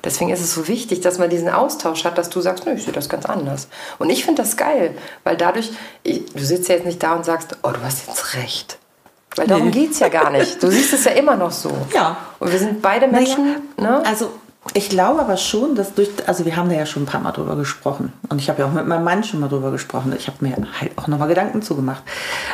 Deswegen 0.02 0.30
ist 0.30 0.40
es 0.40 0.54
so 0.54 0.66
wichtig, 0.66 1.02
dass 1.02 1.18
man 1.18 1.28
diesen 1.28 1.50
Austausch 1.50 2.04
hat, 2.06 2.16
dass 2.16 2.30
du 2.30 2.40
sagst, 2.40 2.64
nö, 2.64 2.72
ich 2.72 2.84
sehe 2.84 2.92
das 2.94 3.10
ganz 3.10 3.26
anders. 3.26 3.68
Und 3.98 4.08
ich 4.08 4.24
finde 4.24 4.40
das 4.42 4.56
geil, 4.56 4.96
weil 5.24 5.36
dadurch, 5.36 5.72
ich, 6.04 6.24
du 6.32 6.42
sitzt 6.42 6.68
ja 6.70 6.76
jetzt 6.76 6.86
nicht 6.86 7.02
da 7.02 7.12
und 7.14 7.26
sagst, 7.26 7.58
oh, 7.62 7.68
du 7.70 7.82
hast 7.84 8.06
jetzt 8.06 8.34
recht. 8.34 8.78
Weil 9.34 9.46
darum 9.46 9.66
Nee. 9.66 9.72
geht 9.72 9.90
es 9.90 9.98
ja 9.98 10.08
gar 10.08 10.30
nicht. 10.30 10.62
Du 10.62 10.70
siehst 10.70 10.94
es 10.94 11.04
ja 11.04 11.10
immer 11.12 11.36
noch 11.36 11.52
so. 11.52 11.70
Ja. 11.94 12.16
Und 12.38 12.50
wir 12.50 12.58
sind 12.58 12.80
beide 12.80 13.06
Menschen, 13.08 13.56
ne? 13.76 14.02
Also 14.06 14.30
ich 14.74 14.88
glaube 14.90 15.20
aber 15.20 15.36
schon, 15.36 15.74
dass 15.74 15.94
durch, 15.94 16.08
also 16.26 16.44
wir 16.44 16.56
haben 16.56 16.68
da 16.68 16.74
ja 16.74 16.86
schon 16.86 17.02
ein 17.04 17.06
paar 17.06 17.20
Mal 17.20 17.32
drüber 17.32 17.56
gesprochen 17.56 18.12
und 18.28 18.38
ich 18.40 18.48
habe 18.48 18.60
ja 18.60 18.66
auch 18.68 18.72
mit 18.72 18.86
meinem 18.86 19.04
Mann 19.04 19.22
schon 19.24 19.40
mal 19.40 19.48
drüber 19.48 19.70
gesprochen. 19.70 20.12
Ich 20.16 20.26
habe 20.28 20.38
mir 20.40 20.56
halt 20.80 20.96
auch 20.96 21.06
nochmal 21.08 21.28
Gedanken 21.28 21.62
zugemacht. 21.62 22.02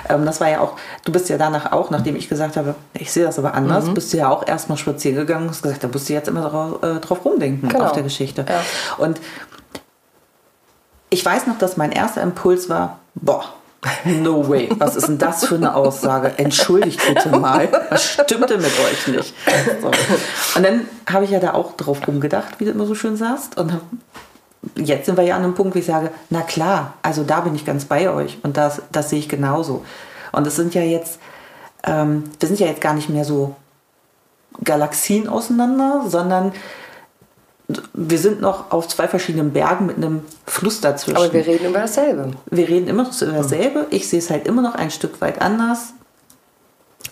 Ähm, 0.09 0.25
das 0.27 0.41
war 0.41 0.49
ja 0.49 0.61
auch, 0.61 0.77
du 1.05 1.13
bist 1.13 1.29
ja 1.29 1.39
danach 1.39 1.73
auch, 1.73 1.91
nachdem 1.91 2.17
ich 2.17 2.29
gesagt 2.29 2.57
habe, 2.57 2.75
ich 2.95 3.13
sehe 3.13 3.25
das 3.25 3.39
aber 3.39 3.55
anders, 3.55 3.87
Mhm. 3.87 3.95
bist 3.95 4.13
du 4.13 4.17
ja 4.19 4.29
auch 4.29 4.47
erstmal 4.47 4.79
spazieren 4.79 5.17
gegangen 5.17 5.45
und 5.45 5.51
hast 5.51 5.63
gesagt, 5.63 5.83
da 5.85 5.89
musst 5.89 6.09
du 6.09 6.13
jetzt 6.13 6.29
immer 6.29 6.49
drauf, 6.49 6.83
äh, 6.83 7.01
drauf 7.01 7.25
rumdenken 7.25 7.69
Genau. 7.69 7.85
auf 7.85 7.93
der 7.93 8.03
Geschichte. 8.03 8.45
Ja. 8.49 8.61
Und 8.99 9.21
ich 11.11 11.25
weiß 11.25 11.47
noch, 11.47 11.59
dass 11.59 11.77
mein 11.77 11.93
erster 11.93 12.23
Impuls 12.23 12.69
war, 12.69 12.99
boah, 13.15 13.45
no 14.05 14.49
way, 14.49 14.69
was 14.79 14.97
ist 14.97 15.09
denn 15.09 15.19
das 15.19 15.45
für 15.45 15.57
eine 15.57 15.75
Aussage? 15.75 16.39
Entschuldigt 16.39 17.01
bitte 17.07 17.31
mal, 17.31 17.69
was 17.91 18.05
stimmte 18.05 18.57
mit 18.57 18.73
euch 18.81 19.09
nicht? 19.09 19.35
So. 19.81 19.89
Und 20.57 20.63
dann 20.63 20.87
habe 21.11 21.25
ich 21.25 21.31
ja 21.31 21.41
da 21.41 21.55
auch 21.55 21.77
drauf 21.77 22.07
rumgedacht, 22.07 22.61
wie 22.61 22.65
du 22.65 22.71
immer 22.71 22.87
so 22.87 22.95
schön 22.95 23.17
sagst. 23.17 23.59
Und 23.59 23.81
jetzt 24.77 25.07
sind 25.07 25.17
wir 25.17 25.25
ja 25.25 25.37
an 25.37 25.43
einem 25.43 25.55
Punkt, 25.55 25.75
wo 25.75 25.79
ich 25.79 25.87
sage, 25.87 26.11
na 26.31 26.43
klar, 26.43 26.95
also 27.03 27.25
da 27.25 27.41
bin 27.41 27.55
ich 27.55 27.65
ganz 27.65 27.85
bei 27.85 28.09
euch 28.11 28.39
und 28.43 28.57
das, 28.57 28.83
das 28.93 29.11
sehe 29.11 29.19
ich 29.19 29.29
genauso. 29.29 29.85
Und 30.31 30.47
es 30.47 30.57
sind 30.57 30.75
ja 30.75 30.83
jetzt, 30.83 31.19
ähm, 31.85 32.25
wir 32.39 32.47
sind 32.47 32.61
ja 32.61 32.69
jetzt 32.69 32.81
gar 32.81 32.95
nicht 32.95 33.09
mehr 33.09 33.25
so 33.25 33.57
Galaxien 34.63 35.29
auseinander, 35.29 36.05
sondern 36.07 36.53
wir 37.93 38.19
sind 38.19 38.41
noch 38.41 38.71
auf 38.71 38.89
zwei 38.89 39.09
verschiedenen 39.09 39.53
Bergen 39.53 39.87
mit 39.87 39.97
einem 39.97 40.23
Fluss 40.47 40.81
dazwischen. 40.81 41.17
Aber 41.17 41.33
wir 41.33 41.47
reden 41.47 41.67
über 41.67 41.79
dasselbe. 41.81 42.33
Wir 42.51 42.69
reden 42.69 42.89
immer 42.89 43.05
noch 43.05 43.23
über 43.23 43.33
dasselbe. 43.33 43.87
Ich 43.91 44.09
sehe 44.09 44.19
es 44.19 44.31
halt 44.31 44.47
immer 44.47 44.63
noch 44.63 44.75
ein 44.75 44.91
Stück 44.91 45.21
weit 45.21 45.41
anders. 45.41 45.95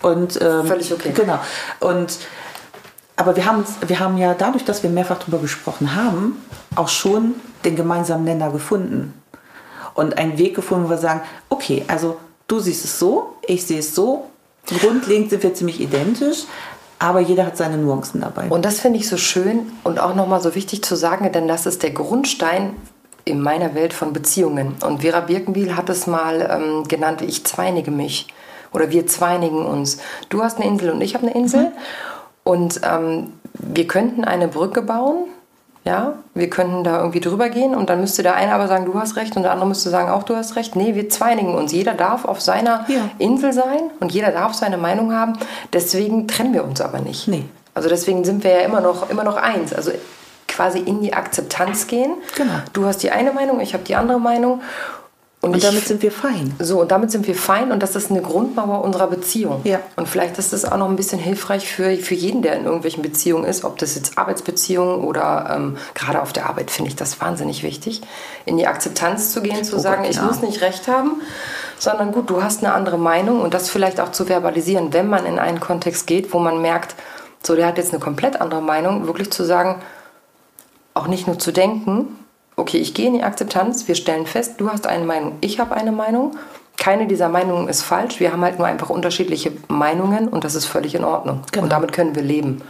Und, 0.01 0.39
ähm, 0.41 0.65
Völlig 0.65 0.91
okay. 0.91 1.11
Genau. 1.15 1.39
Und, 1.79 2.17
aber 3.15 3.35
wir 3.35 3.45
haben, 3.45 3.63
wir 3.85 3.99
haben 3.99 4.17
ja 4.17 4.33
dadurch, 4.33 4.65
dass 4.65 4.83
wir 4.83 4.89
mehrfach 4.89 5.19
darüber 5.19 5.39
gesprochen 5.39 5.95
haben, 5.95 6.41
auch 6.75 6.89
schon 6.89 7.35
den 7.63 7.75
gemeinsamen 7.75 8.23
Nenner 8.23 8.51
gefunden. 8.51 9.13
Und 9.93 10.17
einen 10.17 10.37
Weg 10.37 10.55
gefunden, 10.55 10.85
wo 10.85 10.89
wir 10.89 10.97
sagen, 10.97 11.21
okay, 11.49 11.83
also 11.87 12.17
du 12.47 12.59
siehst 12.59 12.85
es 12.85 12.97
so, 12.97 13.35
ich 13.45 13.65
sehe 13.65 13.79
es 13.79 13.93
so. 13.93 14.27
Grundlegend 14.65 15.31
sind 15.31 15.43
wir 15.43 15.53
ziemlich 15.53 15.81
identisch, 15.81 16.45
aber 17.01 17.19
jeder 17.19 17.47
hat 17.47 17.57
seine 17.57 17.77
Nuancen 17.77 18.21
dabei. 18.21 18.47
Und 18.49 18.63
das 18.63 18.79
finde 18.79 18.99
ich 18.99 19.09
so 19.09 19.17
schön 19.17 19.71
und 19.83 19.99
auch 19.99 20.13
nochmal 20.13 20.39
so 20.39 20.53
wichtig 20.53 20.83
zu 20.83 20.95
sagen, 20.95 21.31
denn 21.31 21.47
das 21.47 21.65
ist 21.65 21.81
der 21.81 21.89
Grundstein 21.89 22.75
in 23.25 23.41
meiner 23.41 23.73
Welt 23.73 23.93
von 23.93 24.13
Beziehungen. 24.13 24.75
Und 24.85 25.01
Vera 25.01 25.21
Birkenbiel 25.21 25.75
hat 25.75 25.89
es 25.89 26.05
mal 26.05 26.47
ähm, 26.51 26.87
genannt, 26.87 27.23
ich 27.23 27.43
zweinige 27.43 27.89
mich. 27.89 28.27
Oder 28.71 28.91
wir 28.91 29.07
zweinigen 29.07 29.65
uns. 29.65 29.97
Du 30.29 30.43
hast 30.43 30.57
eine 30.59 30.67
Insel 30.67 30.91
und 30.91 31.01
ich 31.01 31.15
habe 31.15 31.25
eine 31.25 31.35
Insel. 31.35 31.65
Mhm. 31.65 31.71
Und 32.43 32.81
ähm, 32.83 33.33
wir 33.53 33.87
könnten 33.87 34.23
eine 34.23 34.47
Brücke 34.47 34.83
bauen. 34.83 35.25
Ja, 35.83 36.13
wir 36.35 36.49
könnten 36.49 36.83
da 36.83 36.99
irgendwie 36.99 37.21
drüber 37.21 37.49
gehen 37.49 37.73
und 37.73 37.89
dann 37.89 38.01
müsste 38.01 38.21
der 38.21 38.35
eine 38.35 38.53
aber 38.53 38.67
sagen, 38.67 38.85
du 38.85 38.99
hast 38.99 39.15
recht 39.15 39.35
und 39.35 39.41
der 39.41 39.51
andere 39.51 39.67
müsste 39.67 39.89
sagen, 39.89 40.11
auch 40.11 40.21
du 40.21 40.35
hast 40.35 40.55
recht. 40.55 40.75
Nee, 40.75 40.93
wir 40.93 41.09
zweinigen 41.09 41.55
uns. 41.55 41.71
Jeder 41.71 41.95
darf 41.95 42.25
auf 42.25 42.39
seiner 42.39 42.85
ja. 42.87 43.09
Insel 43.17 43.51
sein 43.51 43.89
und 43.99 44.11
jeder 44.11 44.31
darf 44.31 44.53
seine 44.53 44.77
Meinung 44.77 45.11
haben. 45.11 45.33
Deswegen 45.73 46.27
trennen 46.27 46.53
wir 46.53 46.63
uns 46.63 46.81
aber 46.81 46.99
nicht. 46.99 47.27
Nee. 47.27 47.45
Also 47.73 47.89
deswegen 47.89 48.23
sind 48.23 48.43
wir 48.43 48.51
ja 48.51 48.59
immer 48.59 48.79
noch, 48.81 49.09
immer 49.09 49.23
noch 49.23 49.37
eins. 49.37 49.73
Also 49.73 49.91
quasi 50.47 50.79
in 50.79 51.01
die 51.01 51.13
Akzeptanz 51.13 51.87
gehen. 51.87 52.13
Genau. 52.35 52.53
Du 52.73 52.85
hast 52.85 53.01
die 53.01 53.09
eine 53.09 53.31
Meinung, 53.31 53.59
ich 53.59 53.73
habe 53.73 53.83
die 53.83 53.95
andere 53.95 54.19
Meinung. 54.19 54.61
Und, 55.43 55.55
und 55.55 55.63
damit 55.63 55.87
sind 55.87 56.03
wir 56.03 56.11
fein. 56.11 56.53
So, 56.59 56.81
und 56.81 56.91
damit 56.91 57.09
sind 57.09 57.25
wir 57.25 57.33
fein 57.33 57.71
und 57.71 57.81
das 57.81 57.95
ist 57.95 58.11
eine 58.11 58.21
Grundmauer 58.21 58.83
unserer 58.83 59.07
Beziehung. 59.07 59.61
Ja. 59.63 59.79
Und 59.95 60.07
vielleicht 60.07 60.37
ist 60.37 60.53
das 60.53 60.65
auch 60.65 60.77
noch 60.77 60.87
ein 60.87 60.95
bisschen 60.95 61.17
hilfreich 61.17 61.67
für, 61.67 61.97
für 61.97 62.13
jeden, 62.13 62.43
der 62.43 62.55
in 62.57 62.65
irgendwelchen 62.65 63.01
Beziehungen 63.01 63.45
ist, 63.45 63.63
ob 63.63 63.79
das 63.79 63.95
jetzt 63.95 64.19
Arbeitsbeziehungen 64.19 65.03
oder 65.03 65.51
ähm, 65.55 65.77
gerade 65.95 66.21
auf 66.21 66.31
der 66.31 66.47
Arbeit 66.47 66.69
finde 66.69 66.89
ich 66.89 66.95
das 66.95 67.19
wahnsinnig 67.21 67.63
wichtig, 67.63 68.01
in 68.45 68.57
die 68.57 68.67
Akzeptanz 68.67 69.33
zu 69.33 69.41
gehen, 69.41 69.63
zu 69.63 69.77
oh 69.77 69.79
sagen, 69.79 70.03
Gott, 70.03 70.11
ich 70.11 70.21
muss 70.21 70.43
nicht 70.43 70.61
recht 70.61 70.87
haben, 70.87 71.21
sondern 71.79 72.11
gut, 72.11 72.29
du 72.29 72.43
hast 72.43 72.63
eine 72.63 72.73
andere 72.73 72.99
Meinung 72.99 73.41
und 73.41 73.55
das 73.55 73.71
vielleicht 73.71 73.99
auch 73.99 74.11
zu 74.11 74.25
verbalisieren, 74.25 74.93
wenn 74.93 75.09
man 75.09 75.25
in 75.25 75.39
einen 75.39 75.59
Kontext 75.59 76.05
geht, 76.05 76.31
wo 76.33 76.37
man 76.37 76.61
merkt, 76.61 76.95
so, 77.41 77.55
der 77.55 77.65
hat 77.65 77.79
jetzt 77.79 77.93
eine 77.93 77.99
komplett 77.99 78.39
andere 78.39 78.61
Meinung, 78.61 79.07
wirklich 79.07 79.31
zu 79.31 79.43
sagen, 79.43 79.81
auch 80.93 81.07
nicht 81.07 81.25
nur 81.25 81.39
zu 81.39 81.51
denken, 81.51 82.19
okay, 82.55 82.77
ich 82.77 82.93
gehe 82.93 83.07
in 83.07 83.13
die 83.13 83.23
Akzeptanz, 83.23 83.87
wir 83.87 83.95
stellen 83.95 84.25
fest, 84.25 84.55
du 84.57 84.71
hast 84.71 84.87
eine 84.87 85.05
Meinung, 85.05 85.37
ich 85.41 85.59
habe 85.59 85.75
eine 85.75 85.91
Meinung. 85.91 86.37
Keine 86.77 87.05
dieser 87.05 87.29
Meinungen 87.29 87.67
ist 87.67 87.83
falsch, 87.83 88.19
wir 88.19 88.31
haben 88.31 88.41
halt 88.41 88.57
nur 88.57 88.67
einfach 88.67 88.89
unterschiedliche 88.89 89.51
Meinungen 89.67 90.27
und 90.27 90.43
das 90.43 90.55
ist 90.55 90.65
völlig 90.65 90.95
in 90.95 91.03
Ordnung. 91.03 91.41
Genau. 91.51 91.65
Und 91.65 91.69
damit 91.71 91.93
können 91.93 92.15
wir 92.15 92.23
leben. 92.23 92.63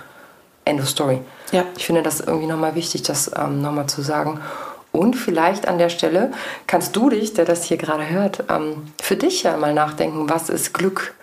End 0.66 0.82
of 0.82 0.90
story. 0.90 1.22
Ja. 1.52 1.64
Ich 1.78 1.86
finde 1.86 2.04
das 2.04 2.20
irgendwie 2.20 2.48
nochmal 2.48 2.76
wichtig, 2.76 3.04
das 3.04 3.32
ähm, 3.36 3.62
nochmal 3.62 3.88
zu 3.88 4.02
sagen. 4.02 4.42
Und 4.92 5.16
vielleicht 5.16 5.68
an 5.68 5.78
der 5.78 5.90
Stelle 5.90 6.32
kannst 6.68 6.96
du 6.96 7.10
dich, 7.10 7.34
der 7.34 7.46
das 7.46 7.64
hier 7.64 7.78
gerade 7.78 8.10
hört, 8.10 8.44
ähm, 8.50 8.92
für 9.02 9.16
dich 9.16 9.44
ja 9.44 9.56
mal 9.56 9.74
nachdenken, 9.74 10.30
was 10.30 10.50
ist 10.50 10.74
Glück? 10.74 11.14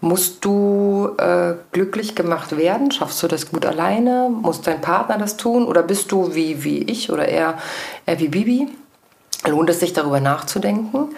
Musst 0.00 0.44
du 0.44 1.10
äh, 1.18 1.54
glücklich 1.72 2.14
gemacht 2.14 2.56
werden? 2.56 2.92
Schaffst 2.92 3.22
du 3.22 3.26
das 3.26 3.50
gut 3.50 3.66
alleine? 3.66 4.28
Muss 4.30 4.60
dein 4.60 4.80
Partner 4.80 5.18
das 5.18 5.36
tun? 5.36 5.66
Oder 5.66 5.82
bist 5.82 6.12
du 6.12 6.34
wie, 6.34 6.62
wie 6.62 6.84
ich 6.84 7.10
oder 7.10 7.26
eher, 7.26 7.58
eher 8.06 8.20
wie 8.20 8.28
Bibi? 8.28 8.68
Lohnt 9.46 9.70
es 9.70 9.80
sich 9.80 9.92
darüber 9.92 10.20
nachzudenken? 10.20 11.16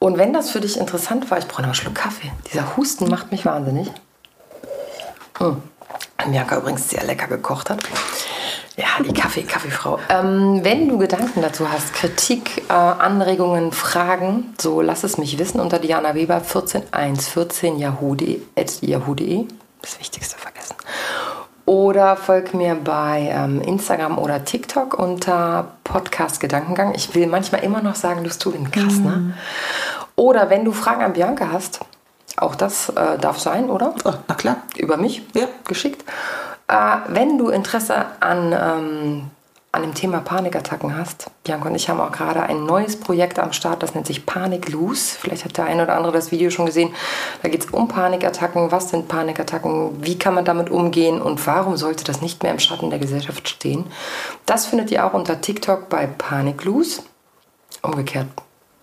Und 0.00 0.18
wenn 0.18 0.32
das 0.32 0.50
für 0.50 0.60
dich 0.60 0.78
interessant 0.78 1.30
war, 1.30 1.38
ich 1.38 1.46
brauche 1.46 1.62
noch 1.62 1.68
einen 1.68 1.74
Schluck 1.74 1.94
Kaffee. 1.94 2.32
Dieser 2.50 2.76
Husten 2.76 3.08
macht 3.08 3.30
mich 3.30 3.44
wahnsinnig. 3.44 3.90
Hm. 5.38 5.62
Bianca 6.30 6.56
übrigens 6.56 6.88
sehr 6.88 7.04
lecker 7.04 7.28
gekocht 7.28 7.70
hat. 7.70 7.80
Ja, 8.76 9.02
die 9.04 9.12
Kaffee, 9.12 9.42
Kaffeefrau. 9.42 9.98
Ähm, 10.08 10.60
wenn 10.62 10.88
du 10.88 10.98
Gedanken 10.98 11.42
dazu 11.42 11.70
hast, 11.70 11.92
Kritik, 11.92 12.62
äh, 12.68 12.72
Anregungen, 12.72 13.72
Fragen, 13.72 14.54
so 14.60 14.80
lass 14.80 15.04
es 15.04 15.18
mich 15.18 15.38
wissen 15.38 15.60
unter 15.60 15.78
Diana 15.78 16.14
Weber 16.14 16.40
14114 16.40 17.78
yahoo.de. 17.78 18.40
Yahoo 18.80 19.14
das 19.82 19.98
Wichtigste 19.98 20.38
vergessen. 20.38 20.76
Oder 21.66 22.16
folg 22.16 22.54
mir 22.54 22.74
bei 22.74 23.30
ähm, 23.32 23.60
Instagram 23.60 24.18
oder 24.18 24.44
TikTok 24.44 24.98
unter 24.98 25.72
Podcast 25.84 26.40
Gedankengang. 26.40 26.94
Ich 26.94 27.14
will 27.14 27.26
manchmal 27.26 27.62
immer 27.62 27.80
noch 27.80 27.94
sagen, 27.94 28.24
du 28.24 28.50
den 28.50 28.70
krass, 28.70 28.98
ne? 28.98 29.10
mhm. 29.10 29.26
ne? 29.28 29.34
Oder 30.16 30.50
wenn 30.50 30.64
du 30.64 30.72
Fragen 30.72 31.02
an 31.02 31.12
Bianca 31.12 31.50
hast, 31.52 31.80
auch 32.36 32.54
das 32.54 32.88
äh, 32.90 33.18
darf 33.18 33.38
sein, 33.38 33.70
oder? 33.70 33.94
Oh, 34.04 34.12
na 34.26 34.34
klar. 34.34 34.56
Über 34.76 34.96
mich 34.96 35.22
ja. 35.34 35.46
geschickt. 35.66 36.04
Äh, 36.70 36.98
wenn 37.08 37.36
du 37.36 37.48
Interesse 37.48 38.06
an, 38.20 38.52
ähm, 38.52 39.30
an 39.72 39.82
dem 39.82 39.92
Thema 39.92 40.20
Panikattacken 40.20 40.96
hast, 40.96 41.28
Bianca 41.42 41.68
und 41.68 41.74
ich 41.74 41.88
haben 41.88 42.00
auch 42.00 42.12
gerade 42.12 42.44
ein 42.44 42.64
neues 42.64 42.98
Projekt 42.98 43.40
am 43.40 43.52
Start, 43.52 43.82
das 43.82 43.94
nennt 43.94 44.06
sich 44.06 44.24
Panik 44.24 44.68
Loose. 44.68 45.16
Vielleicht 45.18 45.44
hat 45.44 45.56
der 45.56 45.64
eine 45.64 45.82
oder 45.82 45.96
andere 45.96 46.12
das 46.12 46.30
Video 46.30 46.50
schon 46.50 46.66
gesehen. 46.66 46.94
Da 47.42 47.48
geht 47.48 47.64
es 47.64 47.70
um 47.70 47.88
Panikattacken. 47.88 48.70
Was 48.70 48.90
sind 48.90 49.08
Panikattacken? 49.08 50.04
Wie 50.04 50.16
kann 50.16 50.34
man 50.34 50.44
damit 50.44 50.70
umgehen? 50.70 51.20
Und 51.20 51.44
warum 51.44 51.76
sollte 51.76 52.04
das 52.04 52.20
nicht 52.20 52.42
mehr 52.44 52.52
im 52.52 52.60
Schatten 52.60 52.90
der 52.90 53.00
Gesellschaft 53.00 53.48
stehen? 53.48 53.86
Das 54.46 54.66
findet 54.66 54.92
ihr 54.92 55.04
auch 55.04 55.12
unter 55.12 55.40
TikTok 55.40 55.88
bei 55.88 56.06
Panik 56.06 56.64
Loose. 56.64 57.02
Umgekehrt. 57.82 58.28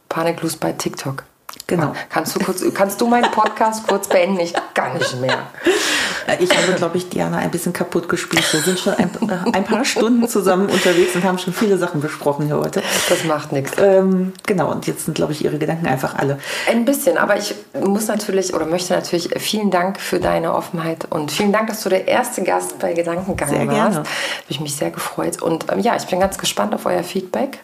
Panik 0.09 0.41
Loose 0.41 0.57
bei 0.57 0.73
TikTok. 0.73 1.23
Genau. 1.67 1.93
Kannst 2.09 2.35
du, 2.35 2.39
kurz, 2.39 2.63
kannst 2.73 2.99
du 2.99 3.07
meinen 3.07 3.31
Podcast 3.31 3.87
kurz 3.87 4.07
beenden? 4.07 4.39
Ich 4.39 4.53
gar 4.73 4.93
nicht 4.93 5.19
mehr. 5.21 5.47
Ich 6.39 6.49
habe, 6.55 6.73
glaube 6.73 6.97
ich, 6.97 7.09
Diana 7.09 7.37
ein 7.37 7.51
bisschen 7.51 7.71
kaputt 7.71 8.09
gespielt. 8.09 8.43
Wir 8.51 8.61
sind 8.61 8.79
schon 8.79 8.93
ein, 8.95 9.09
ein, 9.53 9.63
paar 9.63 9.85
Stunden 9.85 10.27
zusammen 10.27 10.69
unterwegs 10.69 11.15
und 11.15 11.23
haben 11.23 11.37
schon 11.37 11.53
viele 11.53 11.77
Sachen 11.77 12.01
besprochen 12.01 12.47
hier 12.47 12.57
heute. 12.57 12.83
Das 13.07 13.23
macht 13.23 13.53
nichts. 13.53 13.71
Ähm, 13.77 14.33
genau, 14.45 14.71
und 14.71 14.87
jetzt 14.87 15.05
sind, 15.05 15.13
glaube 15.15 15.31
ich, 15.31 15.43
Ihre 15.43 15.57
Gedanken 15.57 15.87
einfach 15.87 16.15
alle. 16.15 16.39
Ein 16.69 16.83
bisschen, 16.83 17.17
aber 17.17 17.37
ich 17.37 17.55
muss 17.81 18.07
natürlich 18.07 18.53
oder 18.53 18.65
möchte 18.65 18.93
natürlich 18.93 19.29
vielen 19.37 19.71
Dank 19.71 20.01
für 20.01 20.19
deine 20.19 20.53
Offenheit 20.53 21.05
und 21.09 21.31
vielen 21.31 21.53
Dank, 21.53 21.67
dass 21.67 21.83
du 21.83 21.89
der 21.89 22.07
erste 22.07 22.43
Gast 22.43 22.77
bei 22.79 22.93
Gedankengang 22.93 23.49
sehr 23.49 23.67
warst. 23.67 23.77
Gerne. 23.77 23.95
Habe 23.95 24.07
ich 24.49 24.59
mich 24.59 24.75
sehr 24.75 24.91
gefreut. 24.91 25.41
Und 25.41 25.71
ähm, 25.71 25.79
ja, 25.79 25.95
ich 25.95 26.05
bin 26.07 26.19
ganz 26.19 26.37
gespannt 26.37 26.75
auf 26.75 26.85
euer 26.85 27.03
Feedback 27.03 27.59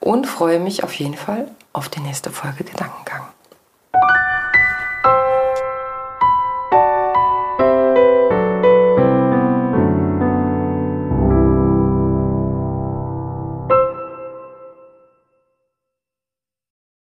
und 0.00 0.26
freue 0.26 0.58
mich 0.58 0.82
auf 0.82 0.92
jeden 0.94 1.14
Fall 1.14 1.48
auf 1.72 1.88
die 1.88 2.00
nächste 2.00 2.30
Folge 2.30 2.64
Gedanken. 2.64 3.00